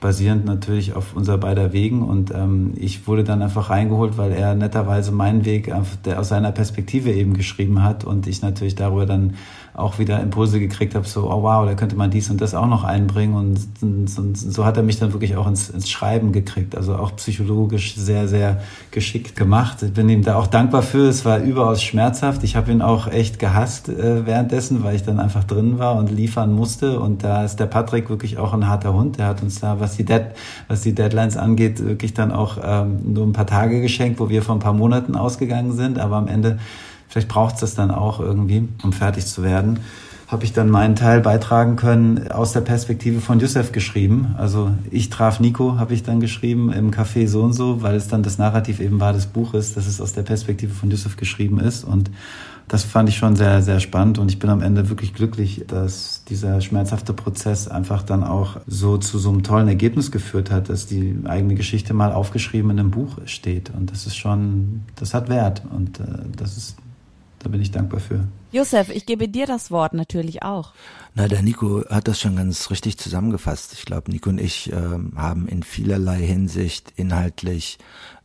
basierend 0.00 0.44
natürlich 0.44 0.94
auf 0.94 1.14
unser 1.14 1.38
beider 1.38 1.72
Wegen. 1.72 2.02
Und 2.02 2.32
ähm, 2.32 2.72
ich 2.76 3.06
wurde 3.06 3.24
dann 3.24 3.42
einfach 3.42 3.70
reingeholt, 3.70 4.16
weil 4.16 4.32
er 4.32 4.54
netterweise 4.54 5.12
meinen 5.12 5.44
Weg 5.44 5.72
der 6.04 6.20
aus 6.20 6.28
seiner 6.28 6.52
Perspektive 6.52 7.12
eben 7.12 7.34
geschrieben 7.34 7.82
hat 7.82 8.04
und 8.04 8.26
ich 8.26 8.42
natürlich 8.42 8.74
darüber 8.74 9.06
dann 9.06 9.34
auch 9.74 9.98
wieder 9.98 10.20
Impulse 10.20 10.58
gekriegt 10.58 10.94
habe, 10.94 11.06
so, 11.06 11.30
oh 11.30 11.42
wow, 11.42 11.64
da 11.66 11.74
könnte 11.74 11.96
man 11.96 12.10
dies 12.10 12.30
und 12.30 12.40
das 12.40 12.54
auch 12.54 12.66
noch 12.66 12.84
einbringen. 12.84 13.34
Und, 13.34 13.60
und, 13.80 14.18
und 14.18 14.36
so 14.36 14.64
hat 14.64 14.76
er 14.76 14.82
mich 14.82 14.98
dann 14.98 15.12
wirklich 15.12 15.36
auch 15.36 15.46
ins, 15.46 15.70
ins 15.70 15.88
Schreiben 15.88 16.32
gekriegt. 16.32 16.76
Also 16.76 16.96
auch 16.96 17.14
psychologisch 17.16 17.94
sehr, 17.94 18.26
sehr 18.28 18.60
geschickt 18.90 19.36
gemacht. 19.36 19.82
Ich 19.82 19.92
bin 19.92 20.08
ihm 20.08 20.22
da 20.22 20.36
auch 20.36 20.46
dankbar 20.48 20.82
für. 20.82 21.08
Es 21.08 21.24
war 21.24 21.38
überaus 21.38 21.82
schmerzhaft. 21.82 22.42
Ich 22.44 22.56
habe 22.56 22.72
ihn 22.72 22.82
auch 22.82 23.06
echt 23.06 23.38
gehasst 23.38 23.88
äh, 23.88 24.26
währenddessen, 24.26 24.82
weil 24.82 24.96
ich 24.96 25.04
dann 25.04 25.20
einfach 25.20 25.44
drin 25.44 25.78
war 25.78 25.96
und 25.96 26.10
liefern 26.10 26.52
musste. 26.52 26.98
Und 26.98 27.22
da 27.22 27.44
ist 27.44 27.60
der 27.60 27.66
Patrick 27.66 28.10
wirklich 28.10 28.38
auch 28.38 28.52
ein 28.52 28.66
harter 28.66 28.94
Hund. 28.94 29.18
Der 29.18 29.26
hat 29.26 29.42
uns 29.42 29.60
da, 29.60 29.80
was 29.80 29.96
die, 29.96 30.04
Dead, 30.04 30.22
was 30.66 30.80
die 30.80 30.94
Deadlines 30.94 31.36
angeht, 31.36 31.84
wirklich 31.84 32.14
dann 32.14 32.32
auch 32.32 32.58
ähm, 32.62 32.98
nur 33.04 33.26
ein 33.26 33.32
paar 33.32 33.46
Tage 33.46 33.80
geschenkt, 33.80 34.18
wo 34.18 34.28
wir 34.28 34.42
vor 34.42 34.56
ein 34.56 34.60
paar 34.60 34.72
Monaten 34.72 35.14
ausgegangen 35.14 35.72
sind. 35.72 35.98
Aber 35.98 36.16
am 36.16 36.26
Ende 36.26 36.58
vielleicht 37.08 37.28
braucht 37.28 37.56
es 37.56 37.60
das 37.60 37.74
dann 37.74 37.90
auch 37.90 38.20
irgendwie, 38.20 38.68
um 38.82 38.92
fertig 38.92 39.26
zu 39.26 39.42
werden, 39.42 39.80
habe 40.28 40.44
ich 40.44 40.52
dann 40.52 40.68
meinen 40.68 40.94
Teil 40.94 41.20
beitragen 41.20 41.76
können, 41.76 42.30
aus 42.30 42.52
der 42.52 42.60
Perspektive 42.60 43.22
von 43.22 43.40
Youssef 43.40 43.72
geschrieben. 43.72 44.34
Also 44.36 44.70
ich 44.90 45.08
traf 45.08 45.40
Nico, 45.40 45.78
habe 45.78 45.94
ich 45.94 46.02
dann 46.02 46.20
geschrieben, 46.20 46.70
im 46.70 46.90
Café 46.90 47.26
so 47.26 47.42
und 47.42 47.54
so, 47.54 47.82
weil 47.82 47.96
es 47.96 48.08
dann 48.08 48.22
das 48.22 48.36
Narrativ 48.36 48.78
eben 48.80 49.00
war 49.00 49.14
des 49.14 49.26
Buches, 49.26 49.74
dass 49.74 49.86
es 49.86 50.02
aus 50.02 50.12
der 50.12 50.22
Perspektive 50.22 50.74
von 50.74 50.90
Youssef 50.90 51.16
geschrieben 51.16 51.58
ist. 51.60 51.82
Und 51.82 52.10
das 52.68 52.84
fand 52.84 53.08
ich 53.08 53.16
schon 53.16 53.36
sehr, 53.36 53.62
sehr 53.62 53.80
spannend 53.80 54.18
und 54.18 54.30
ich 54.30 54.38
bin 54.38 54.50
am 54.50 54.60
Ende 54.60 54.90
wirklich 54.90 55.14
glücklich, 55.14 55.64
dass 55.66 56.24
dieser 56.28 56.60
schmerzhafte 56.60 57.14
Prozess 57.14 57.66
einfach 57.66 58.02
dann 58.02 58.22
auch 58.22 58.58
so 58.66 58.98
zu 58.98 59.18
so 59.18 59.30
einem 59.30 59.42
tollen 59.42 59.68
Ergebnis 59.68 60.10
geführt 60.10 60.50
hat, 60.50 60.68
dass 60.68 60.86
die 60.86 61.16
eigene 61.24 61.54
Geschichte 61.54 61.94
mal 61.94 62.12
aufgeschrieben 62.12 62.70
in 62.70 62.78
einem 62.78 62.90
Buch 62.90 63.16
steht. 63.24 63.70
Und 63.74 63.90
das 63.90 64.06
ist 64.06 64.16
schon, 64.16 64.82
das 64.96 65.14
hat 65.14 65.30
Wert 65.30 65.62
und 65.74 66.00
äh, 66.00 66.04
das 66.36 66.58
ist 66.58 66.76
da 67.38 67.48
bin 67.48 67.60
ich 67.60 67.70
dankbar 67.70 68.00
für. 68.00 68.26
Josef, 68.50 68.88
ich 68.88 69.06
gebe 69.06 69.28
dir 69.28 69.46
das 69.46 69.70
Wort 69.70 69.94
natürlich 69.94 70.42
auch. 70.42 70.72
Na, 71.14 71.28
der 71.28 71.42
Nico 71.42 71.84
hat 71.88 72.08
das 72.08 72.20
schon 72.20 72.36
ganz 72.36 72.70
richtig 72.70 72.98
zusammengefasst. 72.98 73.72
Ich 73.74 73.84
glaube, 73.84 74.10
Nico 74.10 74.30
und 74.30 74.40
ich 74.40 74.72
ähm, 74.72 75.12
haben 75.16 75.48
in 75.48 75.62
vielerlei 75.62 76.18
Hinsicht 76.18 76.92
inhaltlich 76.96 77.78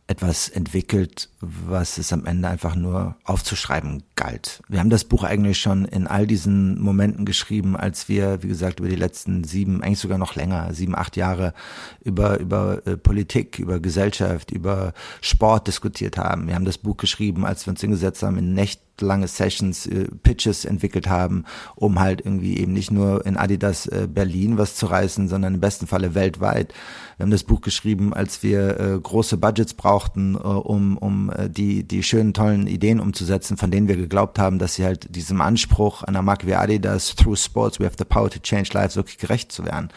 etwas 0.06 0.50
entwickelt, 0.50 1.30
was 1.40 1.96
es 1.96 2.12
am 2.12 2.26
Ende 2.26 2.48
einfach 2.48 2.74
nur 2.74 3.16
aufzuschreiben 3.24 4.02
galt. 4.16 4.60
Wir 4.68 4.80
haben 4.80 4.90
das 4.90 5.04
Buch 5.04 5.24
eigentlich 5.24 5.58
schon 5.58 5.86
in 5.86 6.06
all 6.06 6.26
diesen 6.26 6.78
Momenten 6.78 7.24
geschrieben, 7.24 7.74
als 7.74 8.06
wir, 8.08 8.42
wie 8.42 8.48
gesagt, 8.48 8.80
über 8.80 8.88
die 8.90 8.96
letzten 8.96 9.44
sieben, 9.44 9.82
eigentlich 9.82 10.00
sogar 10.00 10.18
noch 10.18 10.34
länger, 10.34 10.74
sieben, 10.74 10.94
acht 10.94 11.16
Jahre 11.16 11.54
über, 12.02 12.38
über 12.38 12.86
äh, 12.86 12.98
Politik, 12.98 13.58
über 13.58 13.80
Gesellschaft, 13.80 14.50
über 14.50 14.92
Sport 15.22 15.68
diskutiert 15.68 16.18
haben. 16.18 16.48
Wir 16.48 16.54
haben 16.54 16.66
das 16.66 16.78
Buch 16.78 16.98
geschrieben, 16.98 17.46
als 17.46 17.66
wir 17.66 17.70
uns 17.70 17.80
hingesetzt 17.80 18.22
haben 18.22 18.36
in 18.36 18.52
Nächten 18.52 18.84
lange 19.00 19.28
Sessions, 19.28 19.86
äh, 19.86 20.08
Pitches 20.22 20.64
entwickelt 20.64 21.08
haben, 21.08 21.44
um 21.74 22.00
halt 22.00 22.20
irgendwie 22.24 22.58
eben 22.58 22.72
nicht 22.72 22.90
nur 22.90 23.26
in 23.26 23.36
Adidas 23.36 23.86
äh, 23.86 24.08
Berlin 24.10 24.58
was 24.58 24.76
zu 24.76 24.86
reißen, 24.86 25.28
sondern 25.28 25.54
im 25.54 25.60
besten 25.60 25.86
Falle 25.86 26.14
weltweit. 26.14 26.72
Wir 27.16 27.24
haben 27.24 27.30
das 27.30 27.44
Buch 27.44 27.60
geschrieben, 27.60 28.12
als 28.12 28.42
wir 28.42 28.80
äh, 28.80 28.98
große 29.00 29.36
Budgets 29.36 29.74
brauchten, 29.74 30.34
äh, 30.34 30.38
um, 30.38 30.96
um 30.98 31.30
äh, 31.30 31.48
die, 31.48 31.84
die 31.84 32.02
schönen, 32.02 32.34
tollen 32.34 32.66
Ideen 32.66 33.00
umzusetzen, 33.00 33.56
von 33.56 33.70
denen 33.70 33.88
wir 33.88 33.96
geglaubt 33.96 34.38
haben, 34.38 34.58
dass 34.58 34.74
sie 34.74 34.84
halt 34.84 35.14
diesem 35.14 35.40
Anspruch 35.40 36.02
einer 36.02 36.22
Marke 36.22 36.46
wie 36.46 36.54
Adidas, 36.54 37.14
through 37.14 37.38
sports, 37.38 37.80
we 37.80 37.84
have 37.84 37.96
the 37.98 38.04
power 38.04 38.30
to 38.30 38.38
change 38.38 38.70
lives, 38.72 38.96
wirklich 38.96 39.18
gerecht 39.18 39.52
zu 39.52 39.64
werden. 39.64 39.88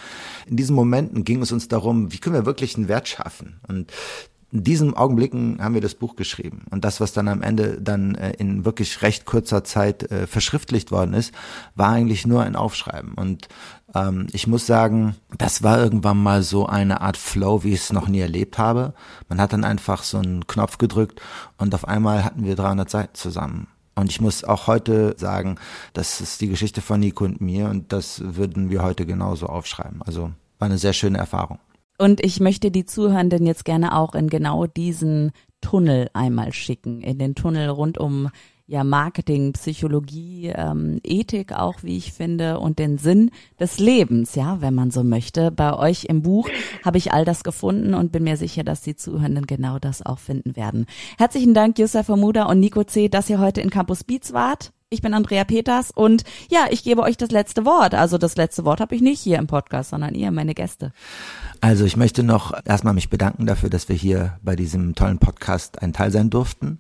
In 0.48 0.58
diesen 0.58 0.76
Momenten 0.76 1.24
ging 1.24 1.42
es 1.42 1.52
uns 1.52 1.68
darum, 1.68 2.12
wie 2.12 2.18
können 2.18 2.36
wir 2.36 2.46
wirklich 2.46 2.76
einen 2.76 2.88
Wert 2.88 3.08
schaffen? 3.08 3.60
Und 3.68 3.92
in 4.52 4.64
diesen 4.64 4.94
Augenblicken 4.94 5.58
haben 5.62 5.74
wir 5.74 5.82
das 5.82 5.96
Buch 5.96 6.16
geschrieben. 6.16 6.66
Und 6.70 6.86
das, 6.86 7.02
was 7.02 7.12
dann 7.12 7.28
am 7.28 7.42
Ende 7.42 7.82
dann 7.82 8.16
äh, 8.16 8.32
in 8.38 8.64
wirklich 8.64 9.02
recht 9.02 9.26
kurzer 9.26 9.64
Zeit 9.66 10.10
äh, 10.10 10.26
verschriftlicht 10.26 10.92
worden 10.92 11.14
ist, 11.14 11.34
war 11.76 11.90
eigentlich 11.90 12.26
nur 12.26 12.44
ein 12.44 12.56
Aufschreiben. 12.56 13.14
Und 13.14 13.50
ähm, 13.94 14.28
ich 14.32 14.48
muss 14.48 14.66
sagen, 14.66 15.16
das 15.38 15.64
war 15.64 15.80
irgendwann 15.80 16.22
mal 16.24 16.44
so 16.44 16.66
eine 16.66 17.02
Art 17.02 17.18
Flow, 17.18 17.64
wie 17.66 17.74
ich 17.74 17.82
es 17.82 17.94
noch 17.94 18.08
nie 18.08 18.22
erlebt 18.22 18.58
habe. 18.58 18.94
Man 19.28 19.42
hat 19.42 19.52
dann 19.52 19.66
einfach 19.66 20.04
so 20.04 20.18
einen 20.18 20.48
Knopf 20.48 20.78
gedrückt 20.78 21.22
und 21.58 21.76
auf 21.76 21.86
einmal 21.86 22.24
hatten 22.24 22.46
wir 22.46 22.56
300 22.56 22.90
Seiten 22.90 23.16
zusammen. 23.16 23.68
Und 23.96 24.12
ich 24.12 24.22
muss 24.22 24.44
auch 24.44 24.68
heute 24.68 25.16
sagen, 25.18 25.56
das 25.94 26.22
ist 26.22 26.40
die 26.40 26.48
Geschichte 26.48 26.82
von 26.82 27.00
Nico 27.00 27.26
und 27.26 27.42
mir 27.42 27.68
und 27.68 27.92
das 27.92 28.22
würden 28.24 28.70
wir 28.70 28.84
heute 28.84 29.06
genauso 29.06 29.48
aufschreiben. 29.48 30.02
Also 30.04 30.32
war 30.60 30.68
eine 30.68 30.78
sehr 30.78 30.94
schöne 30.94 31.18
Erfahrung. 31.18 31.60
Und 31.98 32.24
ich 32.24 32.40
möchte 32.40 32.72
die 32.72 32.86
Zuhörenden 32.86 33.46
jetzt 33.46 33.66
gerne 33.66 33.96
auch 33.98 34.14
in 34.14 34.30
genau 34.30 34.68
diesen 34.68 35.32
Tunnel 35.62 36.10
einmal 36.14 36.54
schicken, 36.54 37.02
in 37.02 37.18
den 37.18 37.34
Tunnel 37.34 37.70
rund 37.70 37.98
um 37.98 38.30
ja 38.68 38.84
Marketing, 38.84 39.54
Psychologie, 39.54 40.52
ähm, 40.54 41.00
Ethik 41.04 41.54
auch, 41.54 41.84
wie 41.84 41.98
ich 41.98 42.12
finde, 42.12 42.60
und 42.60 42.80
den 42.80 42.98
Sinn 42.98 43.32
des 43.60 43.80
Lebens, 43.80 44.36
ja, 44.36 44.62
wenn 44.62 44.76
man 44.76 44.92
so 44.92 45.04
möchte. 45.04 45.52
Bei 45.52 45.74
euch 45.74 46.06
im 46.06 46.22
Buch 46.22 46.50
habe 46.84 46.98
ich 46.98 47.14
all 47.14 47.24
das 47.26 47.44
gefunden 47.44 47.94
und 47.94 48.12
bin 48.12 48.24
mir 48.24 48.36
sicher, 48.38 48.64
dass 48.64 48.82
die 48.82 48.96
Zuhörenden 48.96 49.48
genau 49.48 49.80
das 49.80 50.06
auch 50.06 50.20
finden 50.20 50.56
werden. 50.56 50.86
Herzlichen 51.18 51.54
Dank, 51.54 51.80
Yusuf 51.80 52.06
Vermuda 52.06 52.44
und 52.44 52.60
Nico 52.60 52.84
C., 52.84 53.08
dass 53.08 53.30
ihr 53.30 53.40
heute 53.40 53.62
in 53.62 53.70
Campus 53.70 54.04
Beats 54.04 54.34
wart. 54.34 54.74
Ich 54.89 55.02
bin 55.02 55.13
Andrea 55.13 55.43
Peters 55.43 55.91
und 55.91 56.23
ja, 56.50 56.67
ich 56.69 56.82
gebe 56.82 57.02
euch 57.02 57.17
das 57.17 57.30
letzte 57.30 57.65
Wort. 57.65 57.93
Also 57.93 58.17
das 58.17 58.38
letzte 58.38 58.63
Wort 58.63 58.80
habe 58.80 58.95
ich 58.95 59.02
nicht 59.02 59.19
hier 59.19 59.38
im 59.38 59.45
Podcast, 59.45 59.89
sondern 59.89 60.15
ihr, 60.15 60.32
meine 60.32 60.54
Gäste. 60.54 60.93
Also 61.60 61.84
ich 61.84 61.97
möchte 61.97 62.23
noch 62.23 62.54
erstmal 62.63 62.93
mich 62.93 63.10
bedanken 63.10 63.45
dafür, 63.45 63.69
dass 63.69 63.89
wir 63.89 63.97
hier 63.97 64.39
bei 64.41 64.56
diesem 64.56 64.95
tollen 64.95 65.19
Podcast 65.19 65.82
ein 65.82 65.91
Teil 65.91 66.12
sein 66.12 66.30
durften. 66.30 66.80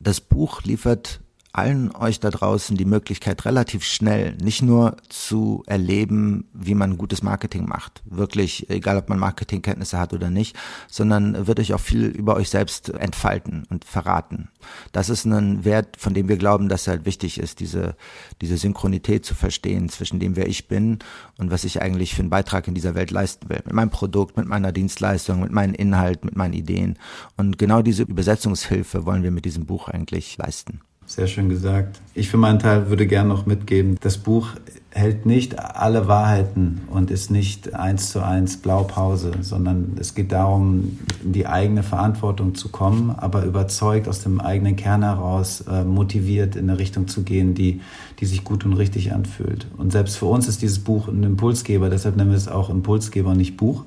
Das 0.00 0.22
Buch 0.22 0.62
liefert 0.62 1.20
allen 1.54 1.94
euch 1.94 2.18
da 2.18 2.30
draußen 2.30 2.76
die 2.76 2.84
Möglichkeit, 2.84 3.44
relativ 3.44 3.84
schnell 3.84 4.36
nicht 4.42 4.60
nur 4.60 4.96
zu 5.08 5.62
erleben, 5.66 6.48
wie 6.52 6.74
man 6.74 6.98
gutes 6.98 7.22
Marketing 7.22 7.66
macht, 7.68 8.02
wirklich, 8.06 8.68
egal 8.70 8.96
ob 8.96 9.08
man 9.08 9.20
Marketingkenntnisse 9.20 9.98
hat 9.98 10.12
oder 10.12 10.30
nicht, 10.30 10.56
sondern 10.88 11.46
wird 11.46 11.60
euch 11.60 11.72
auch 11.72 11.80
viel 11.80 12.06
über 12.06 12.34
euch 12.34 12.50
selbst 12.50 12.88
entfalten 12.88 13.66
und 13.70 13.84
verraten. 13.84 14.48
Das 14.90 15.08
ist 15.08 15.26
ein 15.26 15.64
Wert, 15.64 15.96
von 15.96 16.12
dem 16.12 16.28
wir 16.28 16.38
glauben, 16.38 16.68
dass 16.68 16.88
er 16.88 16.94
halt 16.94 17.06
wichtig 17.06 17.38
ist, 17.38 17.60
diese, 17.60 17.94
diese 18.40 18.56
Synchronität 18.56 19.24
zu 19.24 19.36
verstehen 19.36 19.88
zwischen 19.88 20.18
dem, 20.18 20.34
wer 20.34 20.48
ich 20.48 20.66
bin 20.66 20.98
und 21.38 21.52
was 21.52 21.62
ich 21.62 21.80
eigentlich 21.80 22.16
für 22.16 22.22
einen 22.22 22.30
Beitrag 22.30 22.66
in 22.66 22.74
dieser 22.74 22.96
Welt 22.96 23.12
leisten 23.12 23.48
will. 23.48 23.62
Mit 23.64 23.74
meinem 23.74 23.90
Produkt, 23.90 24.36
mit 24.36 24.48
meiner 24.48 24.72
Dienstleistung, 24.72 25.40
mit 25.40 25.52
meinen 25.52 25.74
Inhalt, 25.74 26.24
mit 26.24 26.34
meinen 26.34 26.54
Ideen. 26.54 26.98
Und 27.36 27.58
genau 27.58 27.80
diese 27.80 28.02
Übersetzungshilfe 28.02 29.06
wollen 29.06 29.22
wir 29.22 29.30
mit 29.30 29.44
diesem 29.44 29.66
Buch 29.66 29.88
eigentlich 29.88 30.36
leisten. 30.36 30.80
Sehr 31.14 31.28
schön 31.28 31.48
gesagt. 31.48 32.00
Ich 32.12 32.28
für 32.28 32.38
meinen 32.38 32.58
Teil 32.58 32.88
würde 32.88 33.06
gerne 33.06 33.28
noch 33.28 33.46
mitgeben, 33.46 33.96
das 34.00 34.18
Buch 34.18 34.48
hält 34.90 35.26
nicht 35.26 35.60
alle 35.60 36.08
Wahrheiten 36.08 36.80
und 36.90 37.12
ist 37.12 37.30
nicht 37.30 37.72
eins 37.72 38.10
zu 38.10 38.20
eins 38.20 38.56
Blaupause, 38.56 39.30
sondern 39.40 39.92
es 40.00 40.16
geht 40.16 40.32
darum, 40.32 40.98
in 41.22 41.32
die 41.32 41.46
eigene 41.46 41.84
Verantwortung 41.84 42.56
zu 42.56 42.68
kommen, 42.68 43.10
aber 43.16 43.44
überzeugt 43.44 44.08
aus 44.08 44.22
dem 44.22 44.40
eigenen 44.40 44.74
Kern 44.74 45.04
heraus, 45.04 45.60
äh, 45.70 45.84
motiviert 45.84 46.56
in 46.56 46.68
eine 46.68 46.80
Richtung 46.80 47.06
zu 47.06 47.22
gehen, 47.22 47.54
die, 47.54 47.80
die 48.18 48.26
sich 48.26 48.42
gut 48.42 48.64
und 48.64 48.72
richtig 48.72 49.12
anfühlt. 49.12 49.68
Und 49.76 49.92
selbst 49.92 50.16
für 50.16 50.26
uns 50.26 50.48
ist 50.48 50.62
dieses 50.62 50.80
Buch 50.80 51.06
ein 51.06 51.22
Impulsgeber, 51.22 51.90
deshalb 51.90 52.16
nennen 52.16 52.30
wir 52.30 52.36
es 52.36 52.48
auch 52.48 52.70
Impulsgeber, 52.70 53.36
nicht 53.36 53.56
Buch 53.56 53.84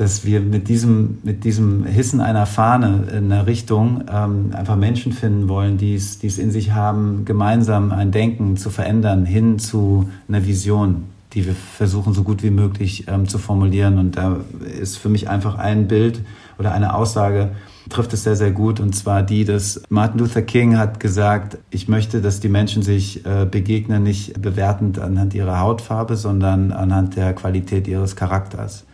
dass 0.00 0.24
wir 0.24 0.40
mit 0.40 0.68
diesem, 0.68 1.18
mit 1.24 1.44
diesem 1.44 1.84
Hissen 1.84 2.22
einer 2.22 2.46
Fahne 2.46 3.04
in 3.10 3.30
einer 3.30 3.46
Richtung 3.46 4.04
ähm, 4.10 4.50
einfach 4.54 4.76
Menschen 4.76 5.12
finden 5.12 5.46
wollen, 5.46 5.76
die 5.76 5.94
es, 5.94 6.16
in 6.22 6.50
sich 6.50 6.72
haben, 6.72 7.26
gemeinsam 7.26 7.92
ein 7.92 8.10
Denken 8.10 8.56
zu 8.56 8.70
verändern, 8.70 9.26
hin 9.26 9.58
zu 9.58 10.08
einer 10.26 10.46
Vision, 10.46 11.04
die 11.34 11.44
wir 11.44 11.54
versuchen 11.54 12.14
so 12.14 12.22
gut 12.22 12.42
wie 12.42 12.50
möglich 12.50 13.08
ähm, 13.08 13.28
zu 13.28 13.36
formulieren. 13.36 13.98
Und 13.98 14.16
da 14.16 14.38
ist 14.80 14.96
für 14.96 15.10
mich 15.10 15.28
einfach 15.28 15.58
ein 15.58 15.86
Bild 15.86 16.22
oder 16.58 16.72
eine 16.72 16.94
Aussage, 16.94 17.50
trifft 17.90 18.14
es 18.14 18.24
sehr, 18.24 18.36
sehr 18.36 18.52
gut. 18.52 18.80
Und 18.80 18.96
zwar 18.96 19.22
die, 19.22 19.44
dass 19.44 19.82
Martin 19.90 20.20
Luther 20.20 20.40
King 20.40 20.78
hat 20.78 20.98
gesagt, 20.98 21.58
ich 21.68 21.88
möchte, 21.88 22.22
dass 22.22 22.40
die 22.40 22.48
Menschen 22.48 22.82
sich 22.82 23.26
äh, 23.26 23.44
begegnen, 23.44 24.02
nicht 24.02 24.40
bewertend 24.40 24.98
anhand 24.98 25.34
ihrer 25.34 25.60
Hautfarbe, 25.60 26.16
sondern 26.16 26.72
anhand 26.72 27.16
der 27.16 27.34
Qualität 27.34 27.86
ihres 27.86 28.16
Charakters. 28.16 28.86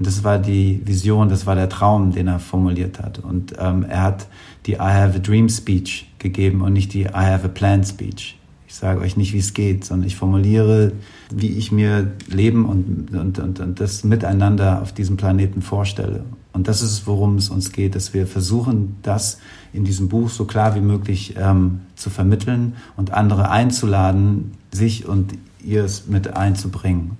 Und 0.00 0.06
das 0.06 0.24
war 0.24 0.38
die 0.38 0.80
Vision, 0.86 1.28
das 1.28 1.44
war 1.44 1.54
der 1.54 1.68
Traum, 1.68 2.12
den 2.12 2.26
er 2.26 2.38
formuliert 2.38 3.00
hat. 3.00 3.18
Und 3.18 3.52
ähm, 3.58 3.84
er 3.86 4.00
hat 4.00 4.28
die 4.64 4.72
I 4.72 4.78
have 4.78 5.14
a 5.14 5.18
dream 5.18 5.50
speech 5.50 6.10
gegeben 6.18 6.62
und 6.62 6.72
nicht 6.72 6.94
die 6.94 7.02
I 7.02 7.10
have 7.12 7.44
a 7.44 7.48
plan 7.48 7.84
speech. 7.84 8.38
Ich 8.66 8.76
sage 8.76 9.00
euch 9.00 9.18
nicht, 9.18 9.34
wie 9.34 9.40
es 9.40 9.52
geht, 9.52 9.84
sondern 9.84 10.06
ich 10.06 10.16
formuliere, 10.16 10.92
wie 11.30 11.48
ich 11.48 11.70
mir 11.70 12.12
Leben 12.28 12.64
und, 12.64 13.14
und, 13.14 13.38
und, 13.38 13.60
und 13.60 13.78
das 13.78 14.02
Miteinander 14.02 14.80
auf 14.80 14.94
diesem 14.94 15.18
Planeten 15.18 15.60
vorstelle. 15.60 16.24
Und 16.54 16.66
das 16.66 16.80
ist, 16.80 17.06
worum 17.06 17.36
es 17.36 17.50
uns 17.50 17.70
geht, 17.70 17.94
dass 17.94 18.14
wir 18.14 18.26
versuchen, 18.26 18.96
das 19.02 19.38
in 19.74 19.84
diesem 19.84 20.08
Buch 20.08 20.30
so 20.30 20.46
klar 20.46 20.74
wie 20.76 20.80
möglich 20.80 21.34
ähm, 21.36 21.82
zu 21.94 22.08
vermitteln 22.08 22.74
und 22.96 23.12
andere 23.12 23.50
einzuladen, 23.50 24.52
sich 24.72 25.06
und 25.06 25.34
ihr 25.62 25.84
es 25.84 26.06
mit 26.06 26.34
einzubringen 26.34 27.18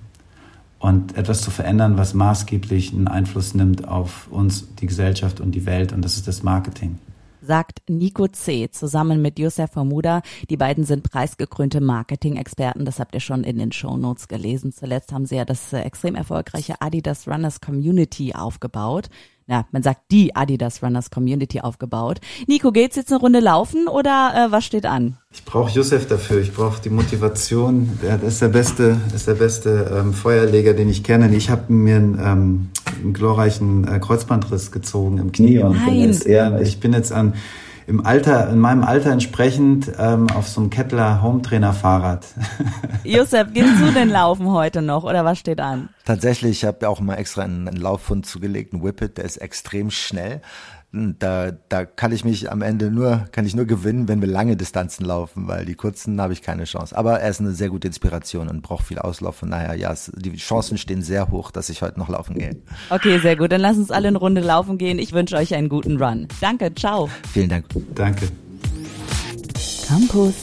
und 0.81 1.15
etwas 1.15 1.41
zu 1.41 1.51
verändern, 1.51 1.97
was 1.97 2.13
maßgeblich 2.15 2.91
einen 2.91 3.07
Einfluss 3.07 3.53
nimmt 3.53 3.87
auf 3.87 4.27
uns, 4.31 4.67
die 4.75 4.87
Gesellschaft 4.87 5.39
und 5.39 5.51
die 5.51 5.65
Welt. 5.67 5.93
Und 5.93 6.03
das 6.03 6.15
ist 6.15 6.27
das 6.27 6.41
Marketing. 6.41 6.97
Sagt 7.43 7.81
Nico 7.87 8.27
C. 8.27 8.69
zusammen 8.69 9.21
mit 9.21 9.39
Josef 9.39 9.71
Formuda. 9.71 10.21
Die 10.49 10.57
beiden 10.57 10.83
sind 10.83 11.03
preisgekrönte 11.03 11.81
Marketing-Experten. 11.81 12.85
Das 12.85 12.99
habt 12.99 13.13
ihr 13.15 13.19
schon 13.19 13.43
in 13.43 13.57
den 13.57 13.71
Show 13.71 13.95
Notes 13.97 14.27
gelesen. 14.27 14.71
Zuletzt 14.71 15.11
haben 15.11 15.25
sie 15.25 15.35
ja 15.35 15.45
das 15.45 15.71
äh, 15.71 15.81
extrem 15.81 16.15
erfolgreiche 16.15 16.81
Adidas 16.81 17.27
Runners 17.27 17.61
Community 17.61 18.33
aufgebaut 18.33 19.09
ja, 19.51 19.65
man 19.71 19.83
sagt 19.83 20.03
die 20.11 20.33
Adidas 20.33 20.81
Runners 20.81 21.11
Community 21.11 21.59
aufgebaut. 21.59 22.21
Nico, 22.47 22.71
geht's 22.71 22.95
jetzt 22.95 23.11
eine 23.11 23.19
Runde 23.19 23.41
laufen 23.41 23.89
oder 23.89 24.31
äh, 24.33 24.51
was 24.51 24.63
steht 24.63 24.85
an? 24.85 25.17
Ich 25.33 25.43
brauche 25.43 25.69
Josef 25.69 26.07
dafür. 26.07 26.39
Ich 26.39 26.53
brauche 26.53 26.81
die 26.81 26.89
Motivation. 26.89 27.99
Der 28.01 28.23
ist 28.23 28.41
der 28.41 28.47
beste, 28.47 28.95
ist 29.13 29.27
der 29.27 29.33
beste 29.33 29.91
ähm, 29.93 30.13
Feuerleger, 30.13 30.73
den 30.73 30.87
ich 30.87 31.03
kenne. 31.03 31.35
Ich 31.35 31.49
habe 31.49 31.71
mir 31.73 31.97
einen, 31.97 32.19
ähm, 32.23 32.69
einen 33.03 33.13
glorreichen 33.13 33.85
äh, 33.85 33.99
Kreuzbandriss 33.99 34.71
gezogen 34.71 35.17
im 35.17 35.33
Knie 35.33 35.59
und 35.59 35.75
Nein. 35.75 35.85
bin 35.85 35.99
jetzt 35.99 36.25
eher, 36.25 36.61
ich 36.61 36.79
bin 36.79 36.93
jetzt 36.93 37.11
an 37.11 37.33
im 37.91 38.05
Alter, 38.05 38.49
in 38.49 38.57
meinem 38.57 38.83
Alter 38.83 39.11
entsprechend 39.11 39.91
ähm, 39.99 40.29
auf 40.29 40.47
so 40.47 40.61
einem 40.61 40.69
Kettler 40.69 41.21
Hometrainer 41.21 41.73
Fahrrad. 41.73 42.25
Josef, 43.03 43.51
gehst 43.53 43.81
du 43.81 43.91
denn 43.91 44.07
laufen 44.09 44.49
heute 44.49 44.81
noch 44.81 45.03
oder 45.03 45.25
was 45.25 45.39
steht 45.39 45.59
an? 45.59 45.89
Tatsächlich, 46.05 46.51
ich 46.51 46.65
habe 46.65 46.87
auch 46.87 47.01
mal 47.01 47.15
extra 47.15 47.41
einen, 47.43 47.67
einen 47.67 47.75
Laufhund 47.75 48.25
zugelegt, 48.25 48.73
einen 48.73 48.81
Whippet, 48.81 49.17
der 49.17 49.25
ist 49.25 49.37
extrem 49.37 49.91
schnell. 49.91 50.41
Da, 50.93 51.51
da 51.69 51.85
kann 51.85 52.11
ich 52.11 52.25
mich 52.25 52.51
am 52.51 52.61
Ende 52.61 52.91
nur, 52.91 53.25
kann 53.31 53.45
ich 53.45 53.55
nur 53.55 53.63
gewinnen, 53.63 54.09
wenn 54.09 54.19
wir 54.19 54.27
lange 54.27 54.57
Distanzen 54.57 55.05
laufen, 55.05 55.47
weil 55.47 55.63
die 55.65 55.75
kurzen 55.75 56.19
habe 56.19 56.33
ich 56.33 56.41
keine 56.41 56.65
Chance. 56.65 56.97
Aber 56.97 57.21
er 57.21 57.29
ist 57.29 57.39
eine 57.39 57.51
sehr 57.51 57.69
gute 57.69 57.87
Inspiration 57.87 58.49
und 58.49 58.61
braucht 58.61 58.85
viel 58.85 58.99
Auslauf. 58.99 59.37
Von 59.37 59.51
daher, 59.51 59.75
ja, 59.75 59.93
es, 59.93 60.11
die 60.13 60.35
Chancen 60.35 60.77
stehen 60.77 61.01
sehr 61.01 61.31
hoch, 61.31 61.51
dass 61.51 61.69
ich 61.69 61.81
heute 61.81 61.97
noch 61.97 62.09
laufen 62.09 62.35
gehe. 62.35 62.57
Okay, 62.89 63.19
sehr 63.19 63.37
gut. 63.37 63.53
Dann 63.53 63.61
lass 63.61 63.77
uns 63.77 63.89
alle 63.89 64.09
eine 64.09 64.17
Runde 64.17 64.41
laufen 64.41 64.77
gehen. 64.77 64.99
Ich 64.99 65.13
wünsche 65.13 65.37
euch 65.37 65.55
einen 65.55 65.69
guten 65.69 65.95
Run. 66.01 66.27
Danke, 66.41 66.75
ciao. 66.75 67.09
Vielen 67.31 67.47
Dank. 67.47 67.67
Danke. 67.95 68.27
Campus 69.87 70.33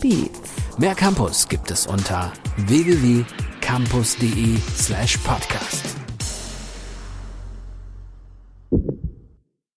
Beats. 0.00 0.40
Mehr 0.78 0.94
Campus 0.94 1.48
gibt 1.48 1.70
es 1.70 1.86
unter 1.86 2.32
www.campus.de 2.68 4.56
slash 4.76 5.16
podcast. 5.18 6.05